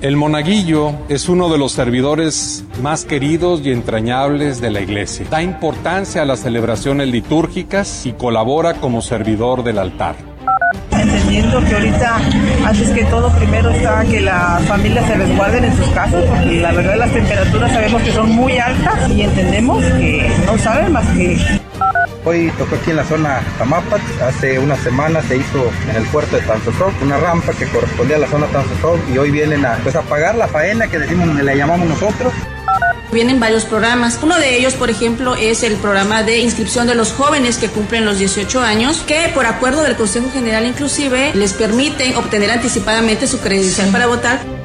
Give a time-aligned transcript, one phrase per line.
[0.00, 5.26] El monaguillo es uno de los servidores más queridos y entrañables de la iglesia.
[5.28, 10.14] Da importancia a las celebraciones litúrgicas y colabora como servidor del altar.
[10.92, 12.16] Entendiendo que ahorita,
[12.64, 16.72] antes que todo, primero está que las familias se resguarden en sus casas, porque la
[16.72, 21.36] verdad las temperaturas sabemos que son muy altas y entendemos que no saben más que
[22.28, 26.36] Hoy tocó aquí en la zona Tamapat, hace una semana se hizo en el puerto
[26.36, 29.96] de Tanzosov una rampa que correspondía a la zona Tanzosov y hoy vienen a, pues,
[29.96, 32.34] a pagar la faena que decimos, le llamamos nosotros.
[33.12, 34.18] Vienen varios programas.
[34.22, 38.04] Uno de ellos, por ejemplo, es el programa de inscripción de los jóvenes que cumplen
[38.04, 43.40] los 18 años, que por acuerdo del Consejo General inclusive les permiten obtener anticipadamente su
[43.40, 44.57] credencial para votar.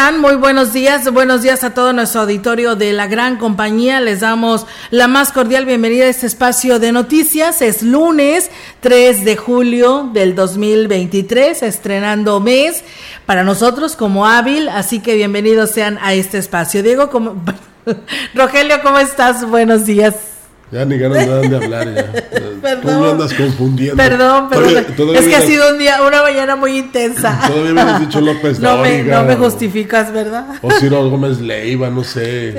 [0.00, 4.00] Muy buenos días, buenos días a todo nuestro auditorio de la gran compañía.
[4.00, 7.60] Les damos la más cordial bienvenida a este espacio de noticias.
[7.60, 8.50] Es lunes
[8.80, 12.82] 3 de julio del 2023, estrenando mes
[13.26, 16.82] para nosotros como hábil, así que bienvenidos sean a este espacio.
[16.82, 17.36] Diego, como
[18.34, 19.46] Rogelio, ¿cómo estás?
[19.46, 20.29] Buenos días.
[20.70, 22.12] Ya ni ganas de hablar ya.
[22.60, 22.94] perdón.
[22.94, 23.96] Tú me andas confundiendo.
[23.96, 25.16] Perdón, perdón.
[25.16, 27.40] es que ha sido un día, una mañana muy intensa.
[27.46, 30.58] Todavía me has dicho López no me, no me justificas, ¿verdad?
[30.62, 32.54] O Ciro Gómez Leiva, no sé.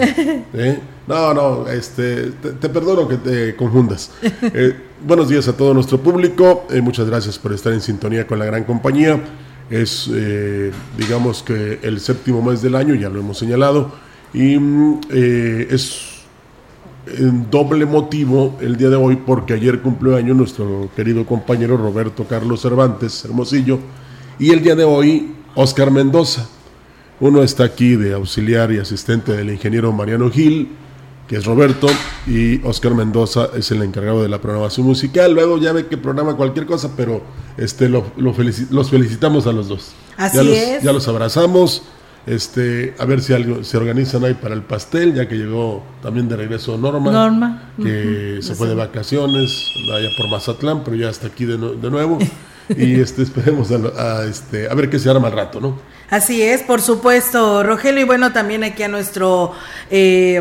[0.53, 0.79] ¿eh?
[1.07, 4.11] No, no, este, te, perdono que te confundas.
[4.21, 6.67] Eh, buenos días a todo nuestro público.
[6.69, 9.19] Eh, muchas gracias por estar en sintonía con la gran compañía.
[9.69, 10.09] Es,
[10.97, 13.93] digamos que el séptimo mes del año, ya lo hemos señalado.
[14.33, 16.10] Y mm, es
[17.07, 22.25] en doble motivo el día de hoy porque ayer cumplió año nuestro querido compañero Roberto
[22.27, 23.79] Carlos Cervantes Hermosillo
[24.37, 26.47] y el día de hoy Oscar Mendoza.
[27.19, 30.69] Uno está aquí de auxiliar y asistente del ingeniero Mariano Gil,
[31.27, 31.87] que es Roberto,
[32.25, 35.33] y Oscar Mendoza es el encargado de la programación musical.
[35.33, 37.21] Luego ya ve que programa cualquier cosa, pero
[37.57, 39.91] este lo, los felicitamos a los dos.
[40.17, 40.81] Así es.
[40.81, 41.83] Ya los abrazamos
[42.25, 46.29] este, a ver si algo se organizan ahí para el pastel, ya que llegó también
[46.29, 47.73] de regreso Norma, Norma.
[47.81, 49.51] que se fue de vacaciones
[49.93, 52.19] allá por Mazatlán, pero ya está aquí de, de nuevo.
[52.77, 55.79] y este, esperemos a, este, a ver qué se arma al rato, ¿no?
[56.11, 59.53] Así es, por supuesto, Rogelio, y bueno, también aquí a nuestro
[59.89, 60.35] eh,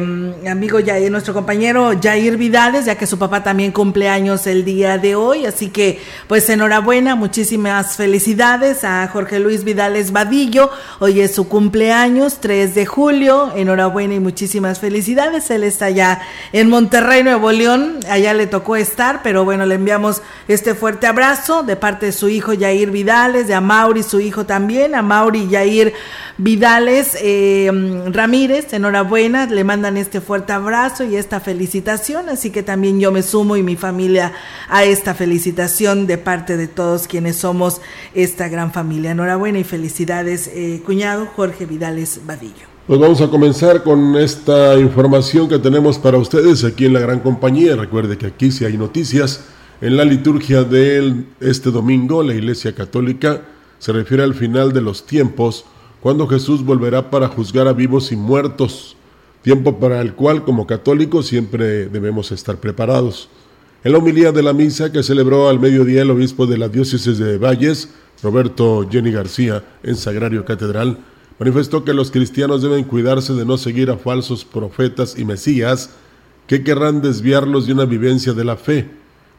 [0.51, 4.99] amigo, Jair, nuestro compañero Jair Vidales, ya que su papá también cumple años el día
[4.99, 11.37] de hoy, así que pues enhorabuena, muchísimas felicidades a Jorge Luis Vidales Vadillo, hoy es
[11.37, 16.21] su cumpleaños, 3 de julio, enhorabuena y muchísimas felicidades, él está allá
[16.53, 21.63] en Monterrey, Nuevo León, allá le tocó estar, pero bueno, le enviamos este fuerte abrazo
[21.63, 25.60] de parte de su hijo Jair Vidales, de Mauri, su hijo también, a Mauri y
[25.65, 25.93] Yair
[26.39, 27.71] Vidales eh,
[28.12, 33.23] Ramírez, enhorabuena, le mandan este fuerte abrazo y esta felicitación, así que también yo me
[33.23, 34.33] sumo y mi familia
[34.69, 37.81] a esta felicitación de parte de todos quienes somos
[38.15, 39.11] esta gran familia.
[39.11, 42.71] Enhorabuena y felicidades, eh, cuñado Jorge Vidales Vadillo.
[42.87, 47.21] Pues vamos a comenzar con esta información que tenemos para ustedes aquí en la gran
[47.21, 47.77] compañía.
[47.77, 49.45] Recuerde que aquí si hay noticias.
[49.81, 53.43] En la liturgia de este domingo, la Iglesia Católica
[53.81, 55.65] se refiere al final de los tiempos,
[56.00, 58.97] cuando Jesús volverá para juzgar a vivos y muertos,
[59.43, 63.29] tiempo para el cual como católicos siempre debemos estar preparados.
[63.82, 67.17] En la homilía de la misa que celebró al mediodía el obispo de la diócesis
[67.17, 67.88] de Valles,
[68.23, 70.99] Roberto Jenny García, en Sagrario Catedral,
[71.38, 75.88] manifestó que los cristianos deben cuidarse de no seguir a falsos profetas y mesías
[76.47, 78.91] que querrán desviarlos de una vivencia de la fe,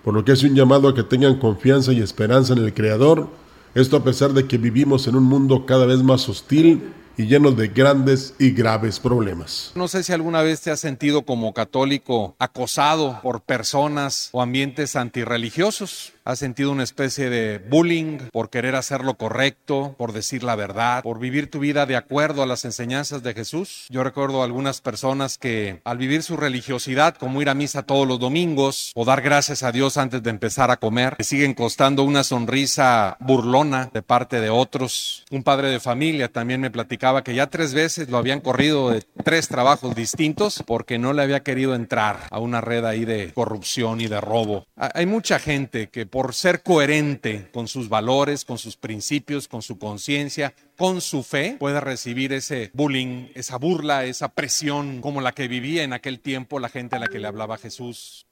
[0.03, 3.27] por lo que es un llamado a que tengan confianza y esperanza en el Creador,
[3.73, 7.51] esto a pesar de que vivimos en un mundo cada vez más hostil y lleno
[7.51, 9.71] de grandes y graves problemas.
[9.75, 14.95] No sé si alguna vez te has sentido como católico acosado por personas o ambientes
[14.95, 20.55] antirreligiosos has sentido una especie de bullying por querer hacer lo correcto, por decir la
[20.55, 23.85] verdad, por vivir tu vida de acuerdo a las enseñanzas de Jesús.
[23.89, 28.19] Yo recuerdo algunas personas que al vivir su religiosidad, como ir a misa todos los
[28.19, 33.17] domingos o dar gracias a Dios antes de empezar a comer, siguen costando una sonrisa
[33.19, 35.25] burlona de parte de otros.
[35.31, 39.03] Un padre de familia también me platicaba que ya tres veces lo habían corrido de
[39.23, 43.99] tres trabajos distintos porque no le había querido entrar a una red ahí de corrupción
[43.99, 44.65] y de robo.
[44.75, 49.77] Hay mucha gente que por ser coherente con sus valores, con sus principios, con su
[49.77, 55.47] conciencia, con su fe, puede recibir ese bullying, esa burla, esa presión como la que
[55.47, 58.25] vivía en aquel tiempo la gente a la que le hablaba Jesús.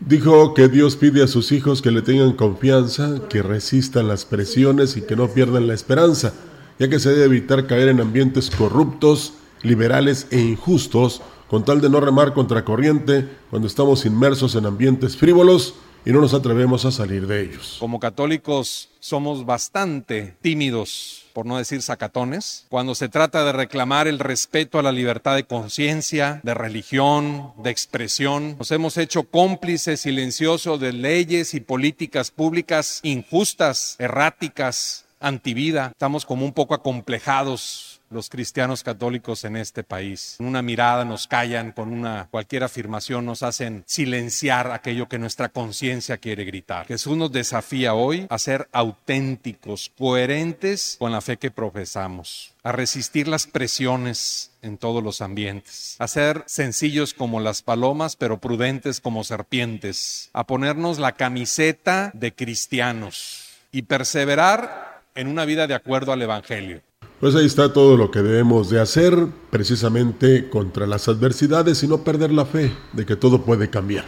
[0.00, 4.96] Dijo que Dios pide a sus hijos que le tengan confianza, que resistan las presiones
[4.96, 6.32] y que no pierdan la esperanza,
[6.78, 11.90] ya que se debe evitar caer en ambientes corruptos, liberales e injustos, con tal de
[11.90, 15.74] no remar contra corriente cuando estamos inmersos en ambientes frívolos
[16.08, 17.76] y no nos atrevemos a salir de ellos.
[17.78, 24.18] Como católicos somos bastante tímidos, por no decir sacatones, cuando se trata de reclamar el
[24.18, 28.56] respeto a la libertad de conciencia, de religión, de expresión.
[28.56, 35.88] Nos hemos hecho cómplices silenciosos de leyes y políticas públicas injustas, erráticas, antivida.
[35.90, 40.34] Estamos como un poco acomplejados los cristianos católicos en este país.
[40.38, 45.48] Con una mirada nos callan, con una cualquier afirmación nos hacen silenciar aquello que nuestra
[45.48, 46.86] conciencia quiere gritar.
[46.86, 53.28] Jesús nos desafía hoy a ser auténticos, coherentes con la fe que profesamos, a resistir
[53.28, 59.24] las presiones en todos los ambientes, a ser sencillos como las palomas, pero prudentes como
[59.24, 66.22] serpientes, a ponernos la camiseta de cristianos y perseverar en una vida de acuerdo al
[66.22, 66.82] Evangelio.
[67.20, 72.04] Pues ahí está todo lo que debemos de hacer precisamente contra las adversidades y no
[72.04, 74.04] perder la fe de que todo puede cambiar.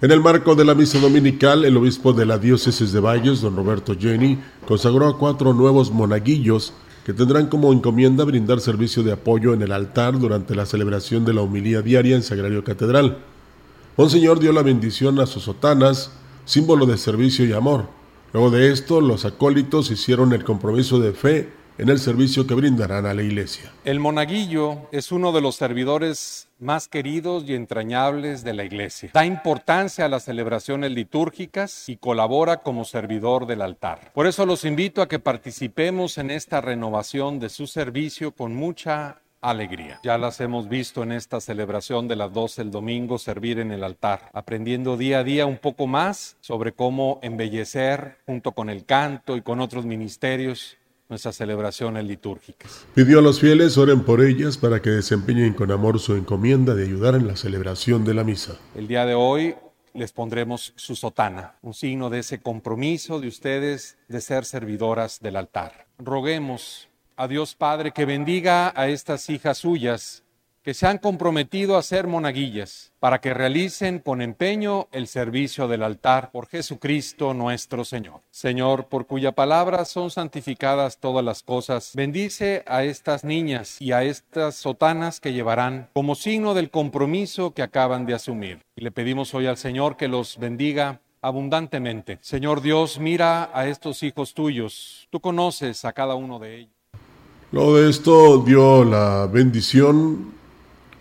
[0.00, 3.54] En el marco de la misa dominical, el obispo de la diócesis de Valles, don
[3.54, 6.72] Roberto Jenny, consagró a cuatro nuevos monaguillos
[7.06, 11.34] que tendrán como encomienda brindar servicio de apoyo en el altar durante la celebración de
[11.34, 13.18] la humilía diaria en Sagrario Catedral.
[13.96, 16.10] Monseñor dio la bendición a sus sotanas,
[16.44, 17.86] símbolo de servicio y amor.
[18.32, 23.06] Luego de esto, los acólitos hicieron el compromiso de fe en el servicio que brindarán
[23.06, 23.72] a la iglesia.
[23.84, 29.10] El monaguillo es uno de los servidores más queridos y entrañables de la iglesia.
[29.12, 34.12] Da importancia a las celebraciones litúrgicas y colabora como servidor del altar.
[34.14, 39.22] Por eso los invito a que participemos en esta renovación de su servicio con mucha
[39.40, 39.98] alegría.
[40.04, 43.82] Ya las hemos visto en esta celebración de las 12 el domingo servir en el
[43.82, 49.36] altar, aprendiendo día a día un poco más sobre cómo embellecer junto con el canto
[49.36, 50.78] y con otros ministerios
[51.12, 52.86] nuestras celebraciones litúrgicas.
[52.94, 56.84] Pidió a los fieles oren por ellas para que desempeñen con amor su encomienda de
[56.84, 58.58] ayudar en la celebración de la misa.
[58.74, 59.54] El día de hoy
[59.92, 65.36] les pondremos su sotana, un signo de ese compromiso de ustedes de ser servidoras del
[65.36, 65.86] altar.
[65.98, 70.22] Roguemos a Dios Padre que bendiga a estas hijas suyas
[70.62, 75.82] que se han comprometido a ser monaguillas para que realicen con empeño el servicio del
[75.82, 78.20] altar por Jesucristo nuestro Señor.
[78.30, 84.04] Señor, por cuya palabra son santificadas todas las cosas, bendice a estas niñas y a
[84.04, 88.60] estas sotanas que llevarán como signo del compromiso que acaban de asumir.
[88.76, 92.18] Y le pedimos hoy al Señor que los bendiga abundantemente.
[92.20, 95.08] Señor Dios, mira a estos hijos tuyos.
[95.10, 96.72] Tú conoces a cada uno de ellos.
[97.50, 100.41] Luego de esto dio la bendición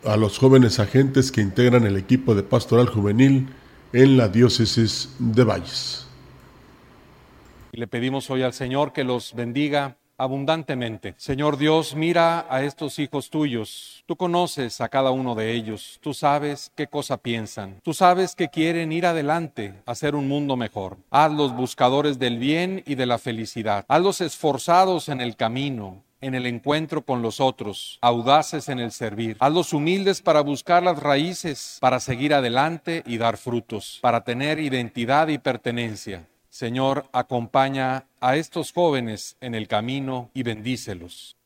[0.05, 3.47] a los jóvenes agentes que integran el equipo de pastoral juvenil
[3.93, 6.07] en la diócesis de Valles.
[7.73, 11.15] Le pedimos hoy al Señor que los bendiga abundantemente.
[11.17, 14.03] Señor Dios, mira a estos hijos tuyos.
[14.05, 15.97] Tú conoces a cada uno de ellos.
[15.99, 17.79] Tú sabes qué cosa piensan.
[17.81, 20.97] Tú sabes que quieren ir adelante, hacer un mundo mejor.
[21.09, 23.83] Hazlos buscadores del bien y de la felicidad.
[23.87, 29.37] Hazlos esforzados en el camino, en el encuentro con los otros, audaces en el servir.
[29.39, 35.27] Hazlos humildes para buscar las raíces, para seguir adelante y dar frutos, para tener identidad
[35.27, 36.27] y pertenencia.
[36.49, 41.37] Señor, acompaña a estos jóvenes en el camino y bendícelos.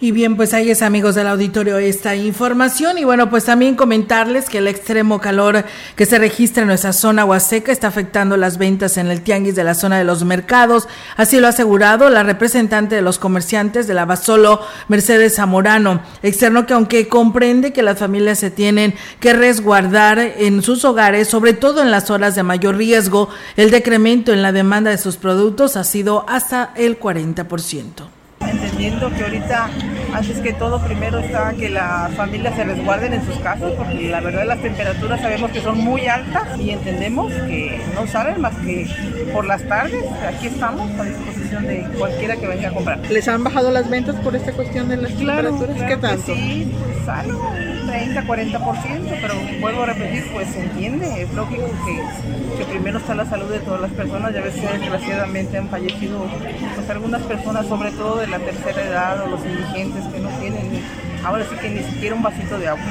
[0.00, 2.98] Y bien, pues ahí es amigos del auditorio esta información.
[2.98, 5.64] Y bueno, pues también comentarles que el extremo calor
[5.96, 9.64] que se registra en nuestra zona huaseca está afectando las ventas en el tianguis de
[9.64, 13.94] la zona de los mercados, así lo ha asegurado la representante de los comerciantes de
[13.94, 16.02] la Basolo, Mercedes Zamorano.
[16.22, 21.54] Externo que aunque comprende que las familias se tienen que resguardar en sus hogares, sobre
[21.54, 25.76] todo en las horas de mayor riesgo, el decremento en la demanda de sus productos
[25.76, 28.23] ha sido hasta el 40%
[28.64, 29.68] entendiendo que ahorita,
[30.14, 34.20] antes que todo, primero está que las familias se resguarden en sus casas, porque la
[34.20, 38.88] verdad las temperaturas sabemos que son muy altas y entendemos que no saben más que
[39.32, 42.98] por las tardes, aquí estamos a disposición de cualquiera que venga a comprar.
[43.10, 45.82] ¿Les han bajado las ventas por esta cuestión de las temperaturas?
[45.82, 46.34] ¿Qué tanto?
[46.34, 47.52] sí, pues algo,
[47.94, 53.14] 30, 40%, pero vuelvo a repetir, pues se entiende, es lógico que, que primero está
[53.14, 56.26] la salud de todas las personas, ya ves que desgraciadamente han fallecido
[56.74, 60.82] pues, algunas personas, sobre todo de la tercera edad o los indigentes que no tienen
[61.24, 62.82] ahora sí que ni siquiera un vasito de agua.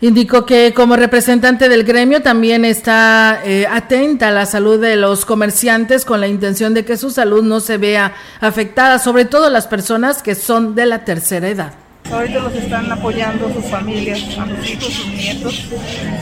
[0.00, 5.24] Indicó que como representante del gremio también está eh, atenta a la salud de los
[5.24, 9.68] comerciantes con la intención de que su salud no se vea afectada, sobre todo las
[9.68, 11.74] personas que son de la tercera edad.
[12.12, 15.68] Ahorita los están apoyando sus familias, a sus hijos, sus nietos,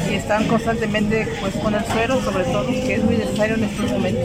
[0.09, 3.91] y están constantemente pues con el suero, sobre todo, que es muy necesario en estos
[3.91, 4.25] momentos.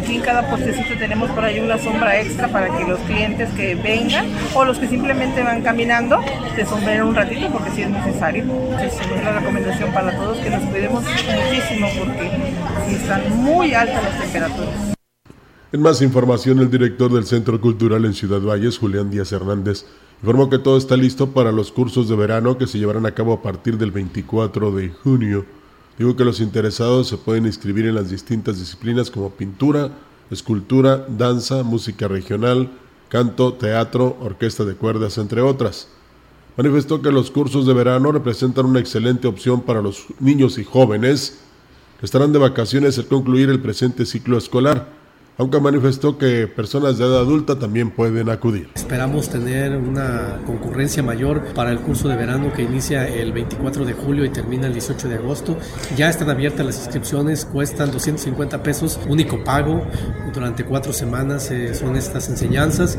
[0.00, 3.74] Aquí en cada postecito tenemos por ahí una sombra extra para que los clientes que
[3.74, 6.20] vengan o los que simplemente van caminando
[6.54, 8.44] se sombren un ratito porque sí es necesario.
[8.44, 12.30] Entonces, es la recomendación para todos que nos cuidemos muchísimo porque
[12.94, 14.91] están muy altas las temperaturas.
[15.72, 19.86] En más información, el director del Centro Cultural en Ciudad Valles, Julián Díaz Hernández,
[20.22, 23.32] Informó que todo está listo para los cursos de verano que se llevarán a cabo
[23.32, 25.44] a partir del 24 de junio.
[25.98, 29.90] Digo que los interesados se pueden inscribir en las distintas disciplinas como pintura,
[30.30, 32.70] escultura, danza, música regional,
[33.08, 35.88] canto, teatro, orquesta de cuerdas, entre otras.
[36.56, 41.40] Manifestó que los cursos de verano representan una excelente opción para los niños y jóvenes
[41.98, 45.01] que estarán de vacaciones al concluir el presente ciclo escolar
[45.38, 48.68] aunque manifestó que personas de edad adulta también pueden acudir.
[48.74, 53.92] Esperamos tener una concurrencia mayor para el curso de verano que inicia el 24 de
[53.94, 55.56] julio y termina el 18 de agosto.
[55.96, 59.86] Ya están abiertas las inscripciones, cuestan 250 pesos, único pago.
[60.32, 62.98] Durante cuatro semanas eh, son estas enseñanzas.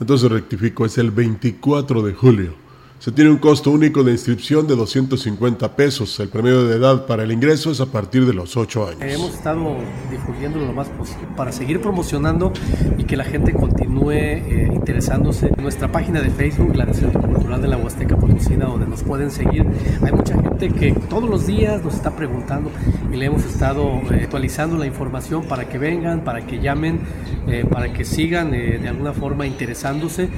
[0.00, 2.63] Entonces rectifico, es el 24 de julio.
[3.04, 6.18] Se tiene un costo único de inscripción de 250 pesos.
[6.20, 9.02] El promedio de edad para el ingreso es a partir de los 8 años.
[9.02, 9.76] Hemos estado
[10.10, 12.50] difundiéndolo lo más posible para seguir promocionando
[12.96, 15.50] y que la gente continúe eh, interesándose.
[15.58, 19.30] Nuestra página de Facebook, la del Centro Cultural de la Huasteca Potosina, donde nos pueden
[19.30, 19.66] seguir,
[20.00, 22.70] hay mucha gente que todos los días nos está preguntando
[23.12, 27.00] y le hemos estado eh, actualizando la información para que vengan, para que llamen,
[27.48, 30.30] eh, para que sigan de alguna forma interesándose.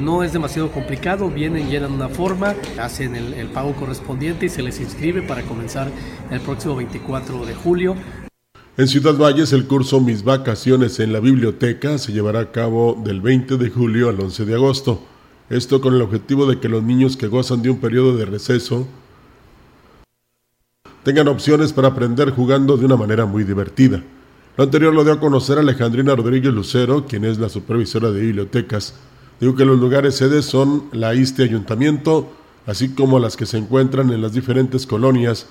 [0.00, 4.80] no es demasiado complicado, vienen, llenan una forma, hacen el, pago correspondiente y se les
[4.80, 5.90] inscribe para comenzar
[6.30, 7.96] el próximo 24 de julio.
[8.76, 13.20] En Ciudad Valles el curso Mis vacaciones en la biblioteca se llevará a cabo del
[13.20, 15.04] 20 de julio al 11 de agosto.
[15.50, 18.86] Esto con el objetivo de que los niños que gozan de un periodo de receso
[21.02, 24.02] tengan opciones para aprender jugando de una manera muy divertida.
[24.56, 28.94] Lo anterior lo dio a conocer Alejandrina Rodríguez Lucero, quien es la supervisora de bibliotecas
[29.40, 32.30] Digo que los lugares sedes son la ISTE Ayuntamiento,
[32.66, 35.46] así como las que se encuentran en las diferentes colonias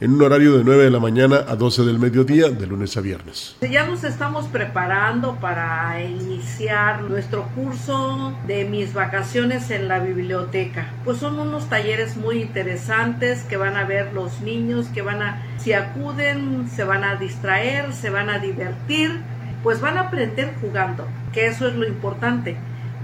[0.00, 3.02] en un horario de 9 de la mañana a 12 del mediodía, de lunes a
[3.02, 3.54] viernes.
[3.60, 10.94] Ya nos estamos preparando para iniciar nuestro curso de mis vacaciones en la biblioteca.
[11.04, 15.42] Pues son unos talleres muy interesantes que van a ver los niños, que van a,
[15.58, 19.20] si acuden, se van a distraer, se van a divertir,
[19.62, 22.56] pues van a aprender jugando, que eso es lo importante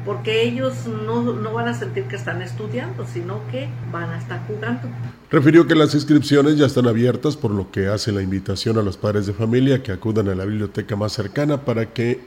[0.05, 4.47] porque ellos no, no, van a sentir que están estudiando, sino que van a estar
[4.47, 4.89] jugando.
[5.31, 8.97] Refirió que las inscripciones ya están abiertas, por lo que hace la invitación a los
[8.97, 12.21] padres de familia que acudan a la biblioteca más cercana para que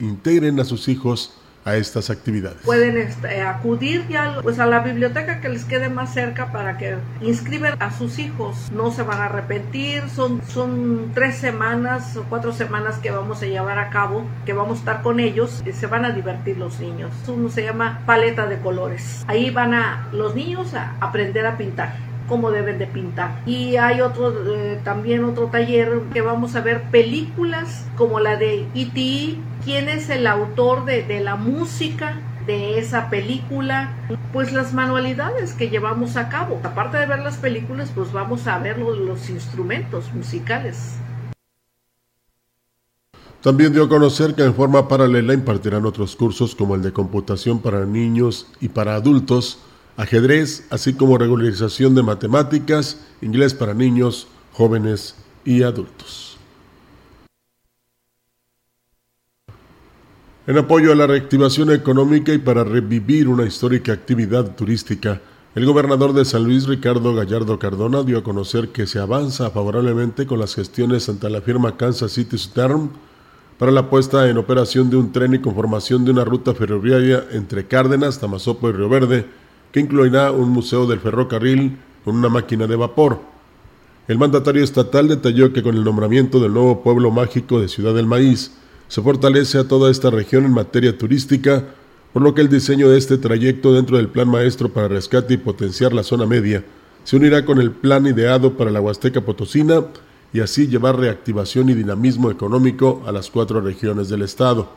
[0.00, 2.58] integren a sus hijos a estas actividades.
[2.64, 6.96] Pueden este, acudir ya pues, a la biblioteca que les quede más cerca para que
[7.20, 8.70] inscriban a sus hijos.
[8.72, 13.46] No se van a arrepentir, son, son tres semanas o cuatro semanas que vamos a
[13.46, 16.80] llevar a cabo, que vamos a estar con ellos y se van a divertir los
[16.80, 17.12] niños.
[17.28, 19.24] Uno se llama paleta de colores.
[19.26, 23.42] Ahí van a los niños a aprender a pintar cómo deben de pintar.
[23.46, 28.66] Y hay otro, eh, también otro taller que vamos a ver películas como la de
[28.74, 33.94] E.T., quién es el autor de, de la música de esa película,
[34.32, 36.60] pues las manualidades que llevamos a cabo.
[36.62, 40.98] Aparte de ver las películas, pues vamos a ver los, los instrumentos musicales.
[43.44, 47.58] También dio a conocer que en forma paralela impartirán otros cursos como el de computación
[47.60, 49.58] para niños y para adultos,
[49.96, 56.38] ajedrez, así como regularización de matemáticas, inglés para niños, jóvenes y adultos.
[60.46, 65.22] En apoyo a la reactivación económica y para revivir una histórica actividad turística,
[65.54, 70.26] el gobernador de San Luis, Ricardo Gallardo Cardona, dio a conocer que se avanza favorablemente
[70.26, 72.90] con las gestiones ante la firma Kansas City Southern
[73.56, 77.66] para la puesta en operación de un tren y conformación de una ruta ferroviaria entre
[77.66, 79.26] Cárdenas, Tamazopo y Río Verde,
[79.74, 83.18] que incluirá un museo del ferrocarril con una máquina de vapor.
[84.06, 88.06] El mandatario estatal detalló que con el nombramiento del nuevo pueblo mágico de Ciudad del
[88.06, 88.52] Maíz,
[88.86, 91.64] se fortalece a toda esta región en materia turística,
[92.12, 95.38] por lo que el diseño de este trayecto dentro del Plan Maestro para rescate y
[95.38, 96.62] potenciar la zona media
[97.02, 99.82] se unirá con el plan ideado para la Huasteca Potosina
[100.32, 104.68] y así llevar reactivación y dinamismo económico a las cuatro regiones del estado.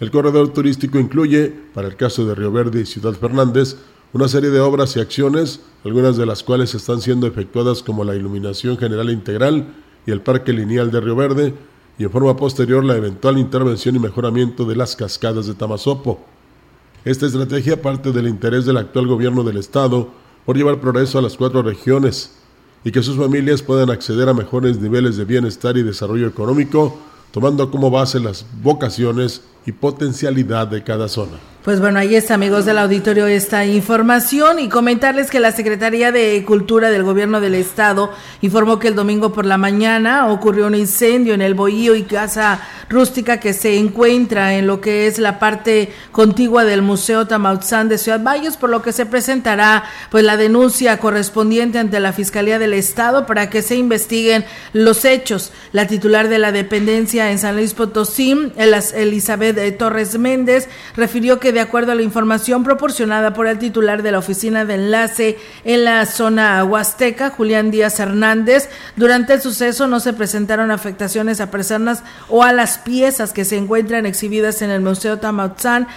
[0.00, 3.76] El corredor turístico incluye, para el caso de Río Verde y Ciudad Fernández,
[4.12, 8.14] una serie de obras y acciones, algunas de las cuales están siendo efectuadas como la
[8.14, 9.74] iluminación general integral
[10.06, 11.54] y el parque lineal de Río Verde,
[11.98, 16.20] y en forma posterior la eventual intervención y mejoramiento de las cascadas de Tamazopo.
[17.04, 20.08] Esta estrategia parte del interés del actual gobierno del Estado
[20.46, 22.36] por llevar progreso a las cuatro regiones
[22.84, 26.96] y que sus familias puedan acceder a mejores niveles de bienestar y desarrollo económico,
[27.32, 31.38] tomando como base las vocaciones y potencialidad de cada zona.
[31.64, 36.42] Pues bueno, ahí está, amigos del auditorio, esta información y comentarles que la Secretaría de
[36.46, 38.10] Cultura del Gobierno del Estado
[38.40, 42.60] informó que el domingo por la mañana ocurrió un incendio en el bohío y casa
[42.88, 47.98] rústica que se encuentra en lo que es la parte contigua del Museo Tamautzán de
[47.98, 52.72] Ciudad Valles, por lo que se presentará pues la denuncia correspondiente ante la Fiscalía del
[52.72, 55.52] Estado para que se investiguen los hechos.
[55.72, 61.60] La titular de la dependencia en San Luis Potosí, Elizabeth Torres Méndez, refirió que de
[61.60, 66.06] acuerdo a la información proporcionada por el titular de la oficina de enlace en la
[66.06, 72.42] zona huasteca, Julián Díaz Hernández, durante el suceso no se presentaron afectaciones a personas o
[72.42, 75.88] a las piezas que se encuentran exhibidas en el Museo Tamautzán,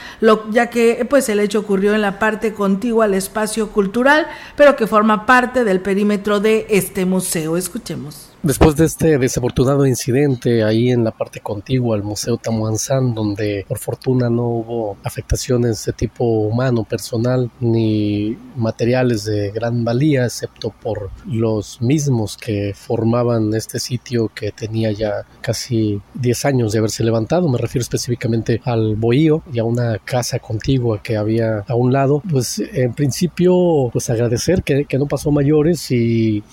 [0.51, 4.87] ya que pues el hecho ocurrió en la parte contigua al espacio cultural, pero que
[4.87, 7.57] forma parte del perímetro de este museo.
[7.57, 8.30] Escuchemos.
[8.43, 13.77] Después de este desafortunado incidente ahí en la parte contigua al Museo Tamuanzán, donde por
[13.77, 21.11] fortuna no hubo afectaciones de tipo humano, personal, ni materiales de gran valía, excepto por
[21.27, 27.47] los mismos que formaban este sitio que tenía ya casi 10 años de haberse levantado.
[27.47, 32.23] Me refiero específicamente al bohío y a una casa contigua que había a un lado.
[32.27, 36.43] Pues en principio, pues agradecer que, que no pasó mayores y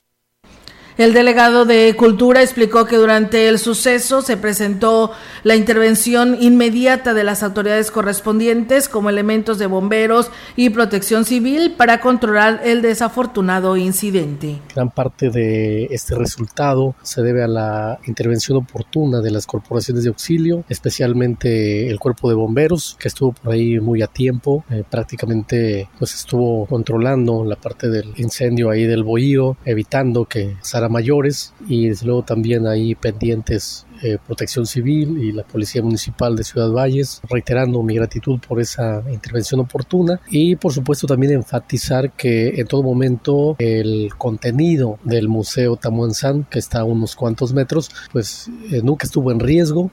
[0.98, 5.12] el delegado de Cultura explicó que durante el suceso se presentó
[5.44, 12.00] la intervención inmediata de las autoridades correspondientes como elementos de bomberos y protección civil para
[12.00, 14.60] controlar el desafortunado incidente.
[14.74, 20.08] Gran parte de este resultado se debe a la intervención oportuna de las corporaciones de
[20.08, 25.88] auxilio, especialmente el cuerpo de bomberos que estuvo por ahí muy a tiempo, eh, prácticamente
[25.96, 30.56] pues estuvo controlando la parte del incendio ahí del bohío, evitando que
[30.88, 36.44] Mayores y desde luego también ahí pendientes eh, Protección Civil y la Policía Municipal de
[36.44, 42.60] Ciudad Valles, reiterando mi gratitud por esa intervención oportuna y por supuesto también enfatizar que
[42.60, 48.48] en todo momento el contenido del Museo Tamuanzán, que está a unos cuantos metros, pues
[48.70, 49.90] eh, nunca estuvo en riesgo.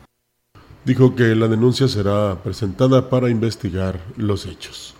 [0.86, 4.94] Dijo que la denuncia será presentada para investigar los hechos.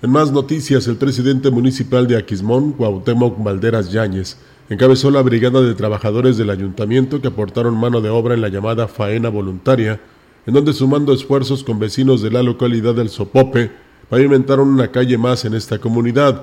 [0.00, 4.36] En más noticias, el presidente municipal de Aquismón, Cuauhtémoc Valderas Yáñez,
[4.74, 8.88] encabezó la brigada de trabajadores del ayuntamiento que aportaron mano de obra en la llamada
[8.88, 10.00] faena voluntaria,
[10.46, 13.70] en donde sumando esfuerzos con vecinos de la localidad del Sopope,
[14.08, 16.42] pavimentaron una calle más en esta comunidad.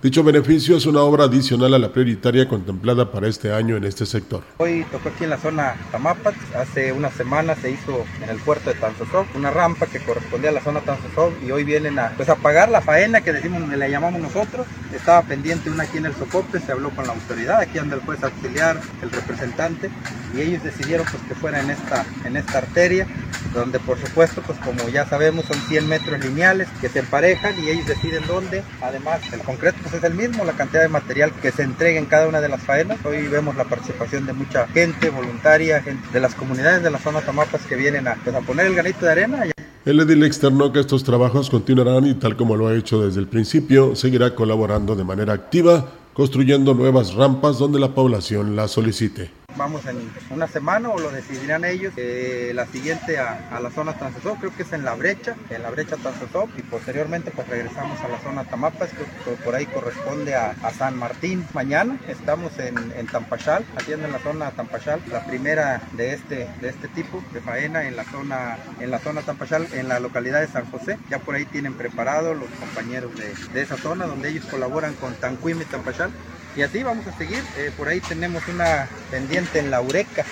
[0.00, 4.06] Dicho beneficio es una obra adicional a la prioritaria contemplada para este año en este
[4.06, 4.44] sector.
[4.58, 8.70] Hoy tocó aquí en la zona Tamapat, hace unas semanas se hizo en el puerto
[8.70, 12.28] de Tanzosov una rampa que correspondía a la zona Tanzosov y hoy vienen a, pues,
[12.28, 14.68] a pagar la faena que decimos, le llamamos nosotros.
[14.94, 18.02] Estaba pendiente una aquí en el Socope, se habló con la autoridad, aquí anda el
[18.02, 19.90] juez auxiliar, el representante,
[20.32, 23.08] y ellos decidieron pues, que fuera en esta, en esta arteria,
[23.52, 27.68] donde por supuesto, pues como ya sabemos, son 100 metros lineales que se emparejan y
[27.68, 28.62] ellos deciden dónde.
[28.80, 32.06] Además, el concreto pues, es el mismo, la cantidad de material que se entrega en
[32.06, 32.98] cada una de las faenas.
[33.04, 37.20] Hoy vemos la participación de mucha gente voluntaria, gente de las comunidades de la zona
[37.20, 39.44] Tamapas que vienen a, pues, a poner el granito de arena.
[39.84, 43.28] El edil externó que estos trabajos continuarán y tal como lo ha hecho desde el
[43.28, 49.84] principio, seguirá colaborando de manera activa, construyendo nuevas rampas donde la población la solicite vamos
[49.86, 51.92] en una semana o lo decidirán ellos.
[51.96, 55.70] Eh, la siguiente a, la zona Tanzosop, creo que es en la brecha, en la
[55.70, 60.54] brecha Tanzosop y posteriormente pues regresamos a la zona Tamapas, que por ahí corresponde a,
[60.78, 61.44] San Martín.
[61.54, 66.68] Mañana estamos en, en Tampachal, haciendo en la zona Tampachal, la primera de este, de
[66.68, 70.46] este tipo de faena en la zona, en la zona Tampachal, en la localidad de
[70.46, 70.98] San José.
[71.10, 75.14] Ya por ahí tienen preparado los compañeros de, de esa zona donde ellos colaboran con
[75.14, 76.12] Tanquim y Tampachal
[76.56, 77.42] y así vamos a seguir.
[77.56, 80.24] Eh, por ahí tenemos una pendiente en la Ureca.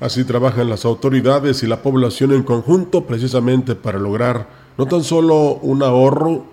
[0.00, 5.54] Así trabajan las autoridades y la población en conjunto precisamente para lograr no tan solo
[5.54, 6.46] un ahorro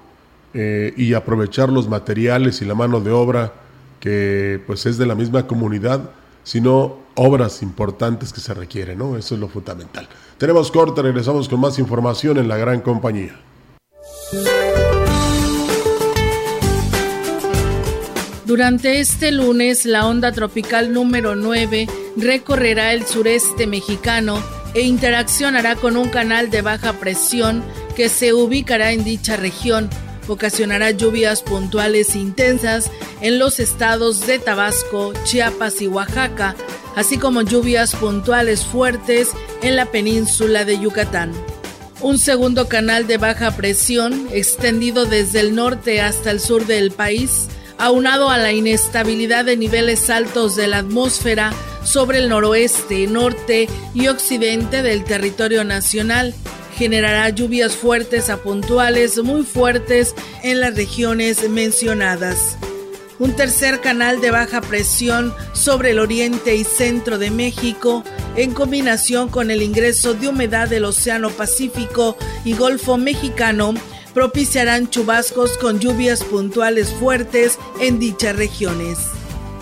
[0.54, 3.54] eh, y aprovechar los materiales y la mano de obra
[4.00, 6.10] que pues es de la misma comunidad,
[6.44, 9.18] sino obras importantes que se requieren, ¿no?
[9.18, 10.08] Eso es lo fundamental.
[10.38, 13.36] Tenemos corte, regresamos con más información en la gran compañía.
[18.46, 24.40] Durante este lunes, la onda tropical número 9 recorrerá el sureste mexicano
[24.76, 27.64] e interaccionará con un canal de baja presión
[27.96, 29.90] que se ubicará en dicha región.
[30.28, 36.56] Ocasionará lluvias puntuales intensas en los estados de Tabasco, Chiapas y Oaxaca,
[36.96, 39.30] así como lluvias puntuales fuertes
[39.64, 41.32] en la península de Yucatán.
[42.00, 47.48] Un segundo canal de baja presión, extendido desde el norte hasta el sur del país,
[47.78, 54.08] aunado a la inestabilidad de niveles altos de la atmósfera sobre el noroeste, norte y
[54.08, 56.34] occidente del territorio nacional,
[56.76, 62.58] generará lluvias fuertes a puntuales muy fuertes en las regiones mencionadas.
[63.18, 68.04] Un tercer canal de baja presión sobre el oriente y centro de México,
[68.36, 73.74] en combinación con el ingreso de humedad del Océano Pacífico y Golfo Mexicano,
[74.16, 78.98] propiciarán chubascos con lluvias puntuales fuertes en dichas regiones.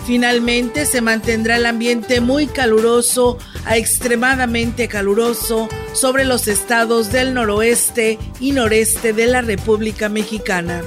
[0.06, 8.18] Finalmente se mantendrá el ambiente muy caluroso a extremadamente caluroso sobre los estados del noroeste
[8.38, 10.82] y noreste de la República Mexicana.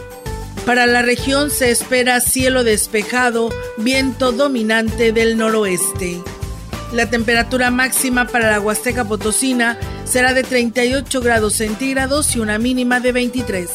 [0.65, 6.21] Para la región se espera cielo despejado, viento dominante del noroeste.
[6.93, 12.99] La temperatura máxima para la Huasteca Potosina será de 38 grados centígrados y una mínima
[12.99, 13.69] de 23.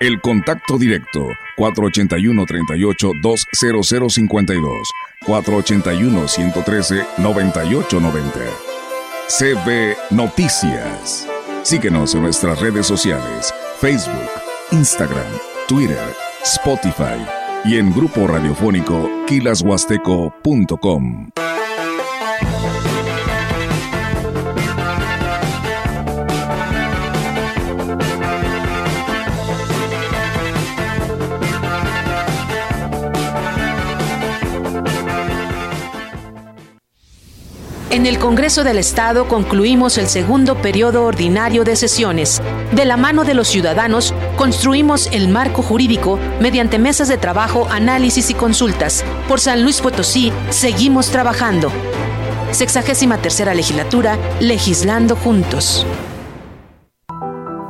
[0.00, 3.12] El contacto directo 481 38
[9.30, 11.24] CB Noticias.
[11.62, 14.28] Síguenos en nuestras redes sociales, Facebook,
[14.72, 15.30] Instagram,
[15.68, 17.24] Twitter, Spotify
[17.64, 21.30] y en grupo radiofónico kilashuasteco.com.
[37.90, 42.40] En el Congreso del Estado concluimos el segundo periodo ordinario de sesiones.
[42.70, 48.30] De la mano de los ciudadanos, construimos el marco jurídico mediante mesas de trabajo, análisis
[48.30, 49.04] y consultas.
[49.26, 51.72] Por San Luis Potosí, seguimos trabajando.
[52.52, 55.84] Sexagésima tercera legislatura, legislando juntos.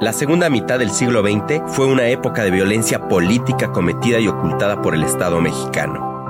[0.02, 4.82] La segunda mitad del siglo XX fue una época de violencia política cometida y ocultada
[4.82, 6.09] por el Estado mexicano.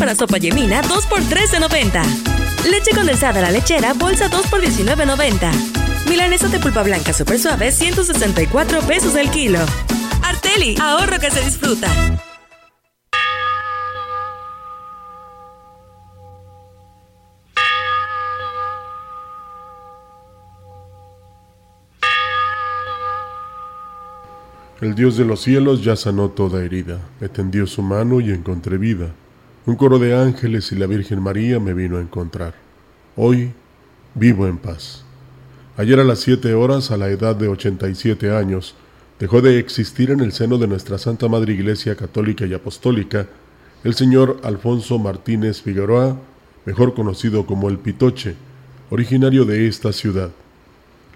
[0.00, 2.02] para sopa yemina 2 por 13.90.
[2.70, 5.52] Leche condensada a la lechera, bolsa 2 por 19.90.
[6.08, 9.58] Milanesa de pulpa blanca super suave, 164 pesos el kilo.
[10.22, 11.86] Arteli, ahorro que se disfruta.
[24.80, 28.78] El Dios de los cielos ya sanó toda herida, me tendió su mano y encontré
[28.78, 29.10] vida.
[29.66, 32.54] Un coro de ángeles y la Virgen María me vino a encontrar.
[33.14, 33.52] Hoy
[34.14, 35.04] vivo en paz.
[35.76, 38.74] Ayer a las siete horas, a la edad de 87 años,
[39.18, 43.26] dejó de existir en el seno de nuestra Santa Madre Iglesia Católica y Apostólica
[43.84, 46.16] el señor Alfonso Martínez Figueroa,
[46.64, 48.36] mejor conocido como el Pitoche,
[48.88, 50.30] originario de esta ciudad.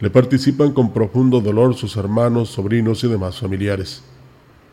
[0.00, 4.02] Le participan con profundo dolor sus hermanos, sobrinos y demás familiares.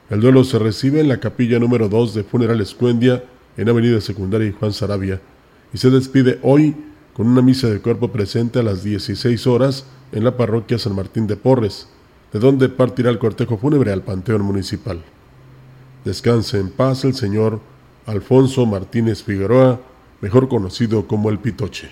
[0.09, 3.23] El duelo se recibe en la capilla número 2 de Funerales Cuendia,
[3.57, 5.21] en Avenida Secundaria y Juan Sarabia,
[5.73, 6.75] y se despide hoy
[7.13, 11.27] con una misa de cuerpo presente a las 16 horas en la parroquia San Martín
[11.27, 11.87] de Porres,
[12.33, 15.01] de donde partirá el cortejo fúnebre al Panteón Municipal.
[16.05, 17.59] Descanse en paz el señor
[18.05, 19.79] Alfonso Martínez Figueroa,
[20.21, 21.91] mejor conocido como el Pitoche.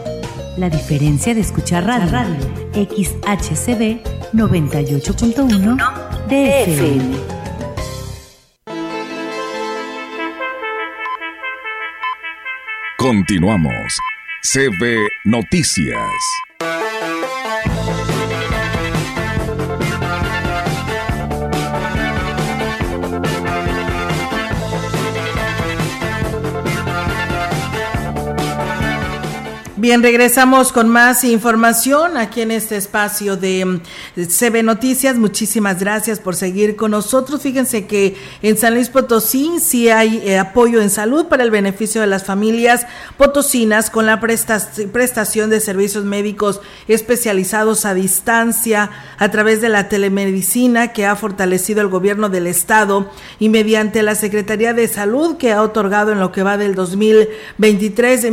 [0.57, 2.35] La diferencia de escuchar radio, radio.
[2.73, 5.77] XHCB 98.1
[6.27, 7.15] DFM.
[12.97, 13.97] Continuamos.
[14.43, 16.01] CB Noticias.
[29.81, 33.81] Bien, regresamos con más información aquí en este espacio de
[34.15, 35.15] CB Noticias.
[35.15, 37.41] Muchísimas gracias por seguir con nosotros.
[37.41, 41.99] Fíjense que en San Luis Potosí sí hay eh, apoyo en salud para el beneficio
[41.99, 42.85] de las familias
[43.17, 50.93] potosinas con la prestación de servicios médicos especializados a distancia a través de la telemedicina
[50.93, 55.63] que ha fortalecido el gobierno del estado y mediante la Secretaría de Salud que ha
[55.63, 58.29] otorgado en lo que va del 2023 de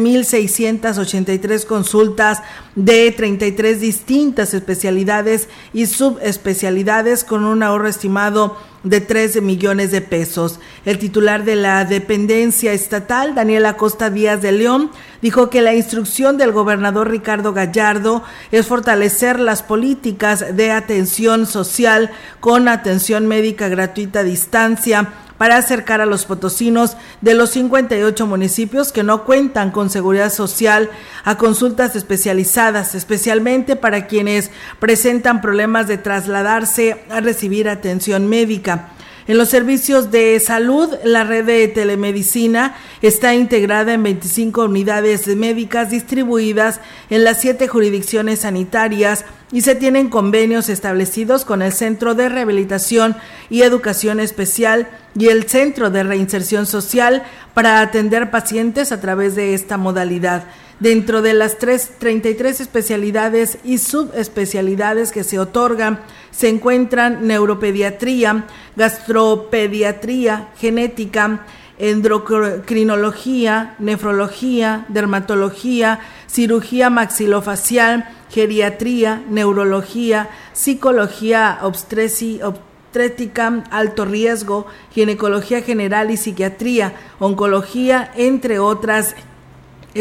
[1.38, 2.42] 1.683 consultas
[2.74, 10.60] de 33 distintas especialidades y subespecialidades con un ahorro estimado de 13 millones de pesos.
[10.84, 16.38] El titular de la dependencia estatal, Daniel Acosta Díaz de León, dijo que la instrucción
[16.38, 18.22] del gobernador Ricardo Gallardo
[18.52, 26.00] es fortalecer las políticas de atención social con atención médica gratuita a distancia para acercar
[26.00, 30.90] a los potosinos de los 58 municipios que no cuentan con seguridad social
[31.24, 38.90] a consultas especializadas, especialmente para quienes presentan problemas de trasladarse a recibir atención médica.
[39.28, 45.90] En los servicios de salud, la red de telemedicina está integrada en 25 unidades médicas
[45.90, 52.30] distribuidas en las siete jurisdicciones sanitarias y se tienen convenios establecidos con el Centro de
[52.30, 53.16] Rehabilitación
[53.50, 59.52] y Educación Especial y el Centro de Reinserción Social para atender pacientes a través de
[59.52, 60.44] esta modalidad.
[60.80, 65.98] Dentro de las tres, 33 especialidades y subespecialidades que se otorgan,
[66.30, 71.44] se encuentran neuropediatría, gastropediatría, genética,
[71.78, 86.92] endocrinología, nefrología, dermatología, cirugía maxilofacial, geriatría, neurología, psicología obstétrica, alto riesgo, ginecología general y psiquiatría,
[87.18, 89.16] oncología, entre otras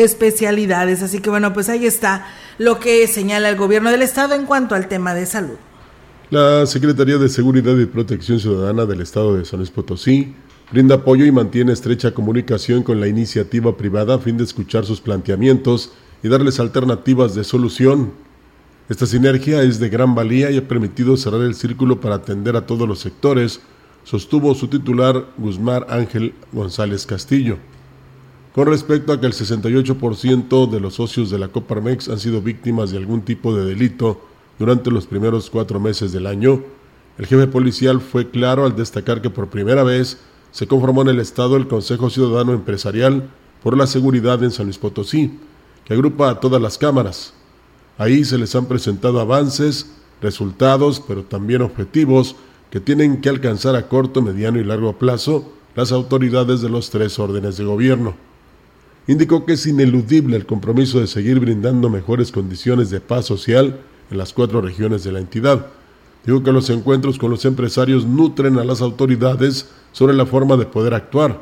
[0.02, 1.04] especialidades.
[1.04, 4.76] Así que bueno, pues ahí está lo que señala el gobierno del estado en cuanto
[4.76, 5.56] al tema de salud.
[6.30, 10.36] La Secretaría de Seguridad y Protección Ciudadana del Estado de San Luis Potosí
[10.72, 15.00] brinda apoyo y mantiene estrecha comunicación con la iniciativa privada a fin de escuchar sus
[15.00, 18.12] planteamientos y darles alternativas de solución.
[18.90, 22.66] Esta sinergia es de gran valía y ha permitido cerrar el círculo para atender a
[22.66, 23.62] todos los sectores,
[24.04, 27.58] sostuvo su titular Guzmán Ángel González Castillo.
[28.58, 32.90] Con respecto a que el 68% de los socios de la Coparmex han sido víctimas
[32.90, 34.20] de algún tipo de delito
[34.58, 36.64] durante los primeros cuatro meses del año,
[37.20, 40.18] el jefe policial fue claro al destacar que por primera vez
[40.52, 43.30] se conformó en el Estado el Consejo Ciudadano Empresarial
[43.62, 45.38] por la Seguridad en San Luis Potosí,
[45.86, 47.36] que agrupa a todas las cámaras.
[48.00, 52.36] Ahí se les han presentado avances, resultados, pero también objetivos
[52.72, 57.20] que tienen que alcanzar a corto, mediano y largo plazo las autoridades de los tres
[57.20, 58.16] órdenes de gobierno.
[59.08, 63.80] Indicó que es ineludible el compromiso de seguir brindando mejores condiciones de paz social
[64.12, 65.68] en las cuatro regiones de la entidad.
[66.26, 70.66] Dijo que los encuentros con los empresarios nutren a las autoridades sobre la forma de
[70.66, 71.40] poder actuar.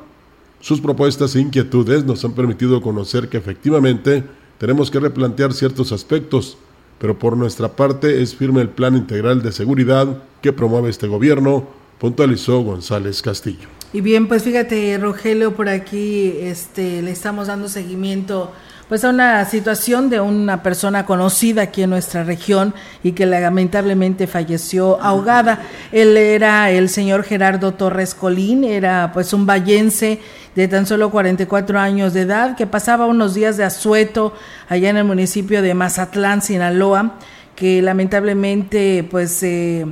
[0.59, 4.23] Sus propuestas e inquietudes nos han permitido conocer que efectivamente
[4.59, 6.57] tenemos que replantear ciertos aspectos,
[6.99, 11.67] pero por nuestra parte es firme el plan integral de seguridad que promueve este gobierno,
[11.99, 13.74] puntualizó González Castillo.
[13.95, 18.51] Y bien, pues fíjate, Rogelio, por aquí este, le estamos dando seguimiento
[18.89, 24.27] pues a una situación de una persona conocida aquí en nuestra región y que lamentablemente
[24.27, 25.61] falleció ahogada.
[25.93, 30.19] Él era el señor Gerardo Torres Colín, era pues un vallense
[30.55, 34.33] de tan solo 44 años de edad que pasaba unos días de asueto
[34.67, 37.13] allá en el municipio de Mazatlán, Sinaloa,
[37.55, 39.85] que lamentablemente pues eh,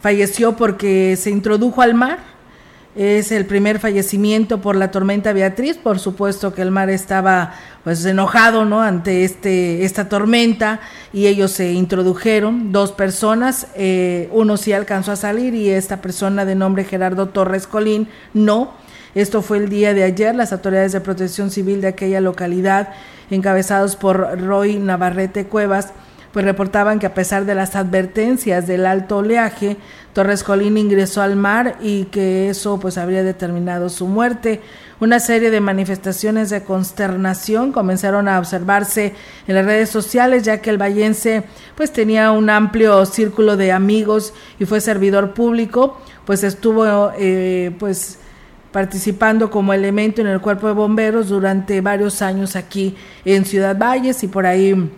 [0.00, 2.33] falleció porque se introdujo al mar
[2.94, 8.04] es el primer fallecimiento por la tormenta Beatriz, por supuesto que el mar estaba pues
[8.04, 8.82] enojado, ¿no?
[8.82, 10.80] ante este esta tormenta
[11.12, 16.44] y ellos se introdujeron dos personas, eh, uno sí alcanzó a salir y esta persona
[16.44, 18.72] de nombre Gerardo Torres Colín no.
[19.14, 22.88] Esto fue el día de ayer, las autoridades de protección civil de aquella localidad,
[23.30, 25.92] encabezados por Roy Navarrete Cuevas,
[26.34, 29.76] pues reportaban que a pesar de las advertencias del alto oleaje,
[30.12, 34.60] Torres Colín ingresó al mar y que eso pues habría determinado su muerte.
[34.98, 39.14] Una serie de manifestaciones de consternación comenzaron a observarse
[39.46, 41.44] en las redes sociales ya que el vallense
[41.76, 48.18] pues tenía un amplio círculo de amigos y fue servidor público, pues estuvo eh, pues
[48.72, 54.24] participando como elemento en el cuerpo de bomberos durante varios años aquí en Ciudad Valles
[54.24, 54.90] y por ahí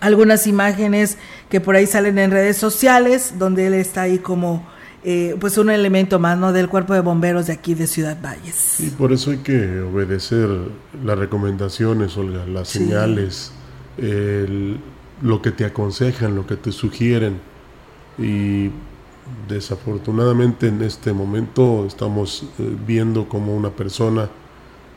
[0.00, 4.66] algunas imágenes que por ahí salen en redes sociales, donde él está ahí como
[5.04, 6.52] eh, pues un elemento más ¿no?
[6.52, 8.80] del cuerpo de bomberos de aquí de Ciudad Valles.
[8.80, 10.48] Y por eso hay que obedecer
[11.04, 13.52] las recomendaciones, Olga, las señales,
[15.22, 17.40] lo que te aconsejan, lo que te sugieren.
[18.18, 18.70] Y
[19.48, 24.28] desafortunadamente en este momento estamos eh, viendo como una persona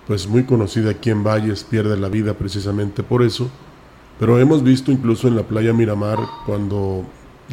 [0.08, 3.50] pues muy conocida aquí en Valles pierde la vida precisamente por eso
[4.20, 7.06] pero hemos visto incluso en la playa Miramar cuando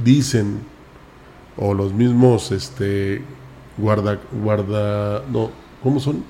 [0.02, 0.58] dicen,
[1.56, 3.22] o los mismos este,
[3.78, 5.50] guarda, guarda, no,
[5.82, 6.24] ¿cómo son?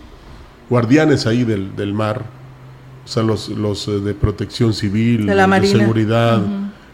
[0.68, 2.27] Guardianes ahí del, del mar,
[3.05, 6.42] o sea, los, los eh, de protección civil, de, la de seguridad,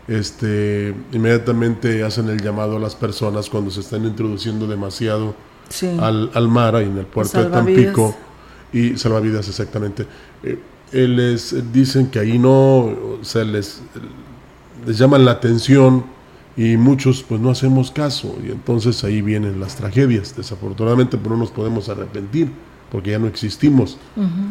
[0.07, 5.35] este, inmediatamente hacen el llamado a las personas cuando se están introduciendo demasiado
[6.01, 8.15] al, al, mar, ahí en el puerto de Tampico,
[8.73, 10.07] y salvavidas exactamente.
[10.43, 10.59] Eh,
[10.93, 13.83] les dicen que ahí no, se les,
[14.87, 16.05] les llaman la atención
[16.57, 20.37] y muchos pues no hacemos caso y entonces ahí vienen las tragedias.
[20.37, 22.51] Desafortunadamente pero no nos podemos arrepentir
[22.91, 23.97] porque ya no existimos.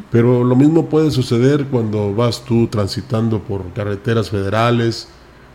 [0.09, 5.09] Pero lo mismo puede suceder cuando vas tú transitando por carreteras federales,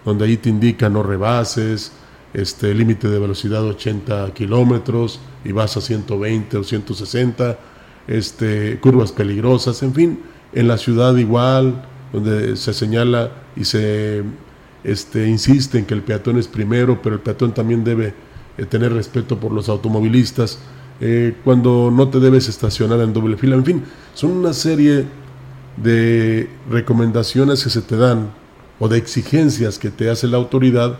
[0.04, 1.90] donde ahí te indican no rebases,
[2.32, 7.58] este límite de velocidad 80 kilómetros y vas a 120 o 160,
[8.06, 10.18] este, curvas peligrosas, en fin
[10.52, 11.82] en la ciudad igual,
[12.12, 14.22] donde se señala y se
[14.84, 18.14] este, insiste en que el peatón es primero, pero el peatón también debe
[18.56, 20.58] eh, tener respeto por los automovilistas,
[21.00, 23.82] eh, cuando no te debes estacionar en doble fila, en fin,
[24.14, 25.04] son una serie
[25.76, 28.30] de recomendaciones que se te dan
[28.78, 30.98] o de exigencias que te hace la autoridad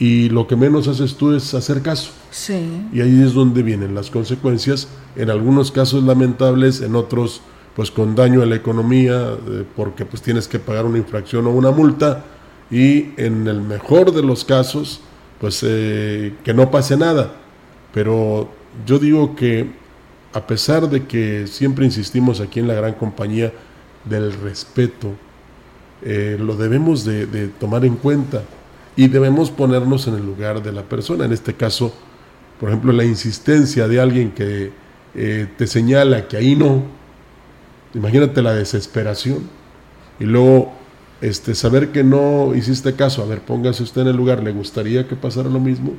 [0.00, 2.10] y lo que menos haces tú es hacer caso.
[2.30, 2.88] Sí.
[2.92, 7.42] Y ahí es donde vienen las consecuencias, en algunos casos lamentables, en otros
[7.74, 11.50] pues con daño a la economía eh, porque pues tienes que pagar una infracción o
[11.50, 12.24] una multa
[12.70, 15.00] y en el mejor de los casos
[15.40, 17.32] pues eh, que no pase nada
[17.92, 18.50] pero
[18.86, 19.70] yo digo que
[20.32, 23.52] a pesar de que siempre insistimos aquí en la gran compañía
[24.04, 25.12] del respeto,
[26.02, 28.42] eh, lo debemos de, tomar en cuenta
[28.94, 31.24] y debemos ponernos en el lugar de la persona.
[31.24, 31.92] En este caso,
[32.60, 34.70] por ejemplo, la insistencia de alguien que
[35.12, 36.84] te señala que ahí no,
[37.94, 39.48] imagínate la desesperación
[40.18, 40.72] y luego
[41.20, 45.06] este, saber que no hiciste caso, a ver, póngase usted en el lugar, le gustaría
[45.06, 45.92] que pasara lo mismo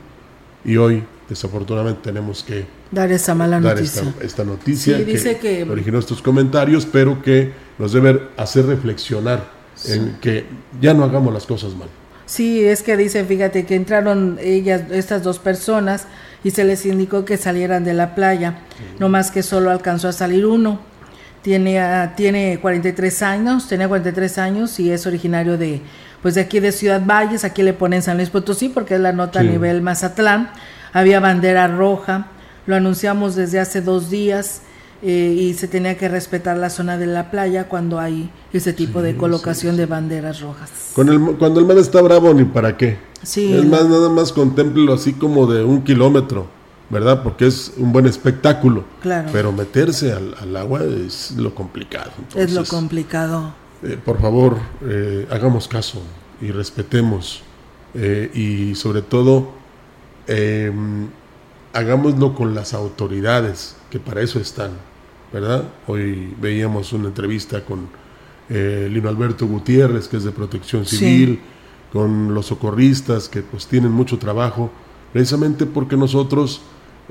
[0.65, 4.01] y hoy desafortunadamente tenemos que Dar esa mala dar noticia.
[4.03, 9.45] esta, esta noticia Sí, dice que- originó estos comentarios, pero que nos debe hacer reflexionar
[9.87, 10.45] en que
[10.79, 11.87] ya no hagamos las cosas mal.
[12.25, 16.05] Sí, es que dice, fíjate que entraron ellas, estas dos personas,
[16.43, 18.59] y se les indicó que salieran de la playa,
[18.99, 20.79] no más que solo alcanzó a salir uno.
[21.41, 25.81] Tiene, ah, tiene 43 años, tenía 43 años y es originario de,
[26.21, 29.11] pues de aquí de Ciudad Valles, aquí le ponen San Luis Potosí porque es la
[29.11, 30.51] nota a nivel Mazatlán.
[30.93, 32.27] Había bandera roja,
[32.67, 34.61] lo anunciamos desde hace dos días
[35.03, 39.01] eh, y se tenía que respetar la zona de la playa cuando hay ese tipo
[39.01, 40.69] de colocación de banderas rojas.
[40.93, 42.99] Con el, cuando el mar está bravo, ni para qué.
[43.23, 43.51] Sí.
[43.51, 46.47] Es más, nada más contémplelo así como de un kilómetro,
[46.91, 47.23] ¿verdad?
[47.23, 48.83] Porque es un buen espectáculo.
[49.01, 49.29] Claro.
[49.31, 52.11] Pero meterse al, al agua es lo complicado.
[52.35, 53.53] es lo complicado.
[53.81, 56.01] eh, por favor, eh, hagamos caso
[56.41, 57.41] y respetemos.
[57.93, 59.51] eh, y sobre todo,
[60.27, 60.71] eh,
[61.73, 64.71] hagámoslo con las autoridades, que para eso están,
[65.33, 65.63] ¿verdad?
[65.87, 67.87] Hoy veíamos una entrevista con
[68.49, 70.97] Lino Alberto Gutiérrez, que es de Protección Sí.
[70.97, 71.39] Civil,
[71.93, 74.69] con los socorristas, que pues tienen mucho trabajo,
[75.13, 76.61] precisamente porque nosotros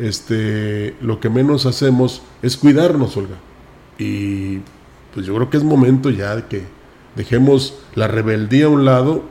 [0.01, 3.37] este, lo que menos hacemos es cuidarnos, Olga.
[3.99, 4.59] Y
[5.13, 6.65] pues yo creo que es momento ya de que
[7.17, 9.25] dejemos la rebeldía a un lado,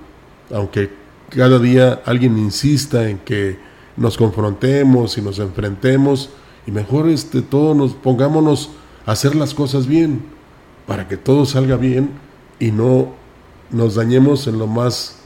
[0.53, 0.91] aunque
[1.30, 3.57] cada día alguien insista en que
[3.97, 6.30] nos confrontemos y nos enfrentemos,
[6.67, 8.70] y mejor este, todos nos pongámonos
[9.05, 10.22] a hacer las cosas bien,
[10.86, 12.11] para que todo salga bien
[12.59, 13.13] y no
[13.72, 15.17] nos dañemos en lo más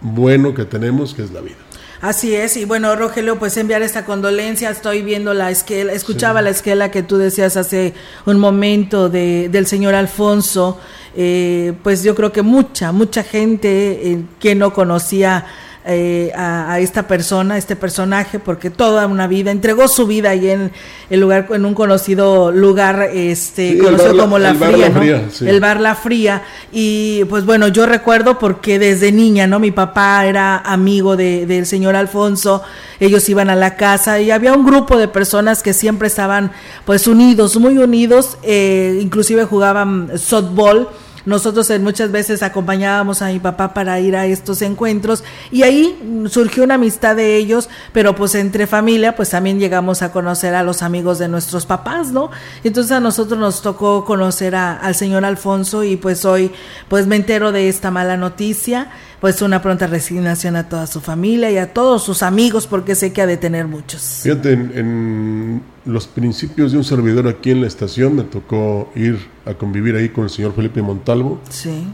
[0.00, 1.56] bueno que tenemos, que es la vida.
[2.00, 6.48] Así es, y bueno, Rogelio, pues enviar esta condolencia, estoy viendo la esquela, escuchaba la
[6.48, 7.92] esquela que tú decías hace
[8.24, 10.78] un momento de, del señor Alfonso,
[11.14, 15.44] eh, pues yo creo que mucha, mucha gente eh, que no conocía
[15.86, 20.30] eh, a, a esta persona, a este personaje, porque toda una vida, entregó su vida
[20.30, 20.70] ahí en
[21.08, 24.94] el lugar, en un conocido lugar, este, Sí, conocido La- como La bar Fría, La
[24.94, 25.00] ¿no?
[25.00, 25.48] Fría, sí.
[25.48, 29.58] El bar La Fría, y pues bueno, yo recuerdo porque desde niña, ¿no?
[29.58, 32.62] Mi papá era amigo de- del señor Alfonso,
[33.00, 36.52] ellos iban a la casa y había un grupo de personas que siempre estaban
[36.84, 40.88] pues unidos, muy unidos, eh, inclusive jugaban softball.
[41.26, 46.64] Nosotros muchas veces acompañábamos a mi papá para ir a estos encuentros y ahí surgió
[46.64, 50.82] una amistad de ellos, pero pues entre familia pues también llegamos a conocer a los
[50.82, 52.30] amigos de nuestros papás, ¿no?
[52.64, 56.50] Entonces a nosotros nos tocó conocer a- al señor Alfonso y pues hoy
[56.88, 58.90] pues me entero de esta mala noticia,
[59.20, 63.12] pues una pronta resignación a toda su familia y a todos sus amigos porque sé
[63.12, 64.20] que ha de tener muchos.
[64.22, 69.18] Fíjate, en, en los principios de un servidor aquí en la estación me tocó ir
[69.46, 71.40] a convivir ahí con el señor Felipe Montalvo.
[71.48, 71.86] Sí.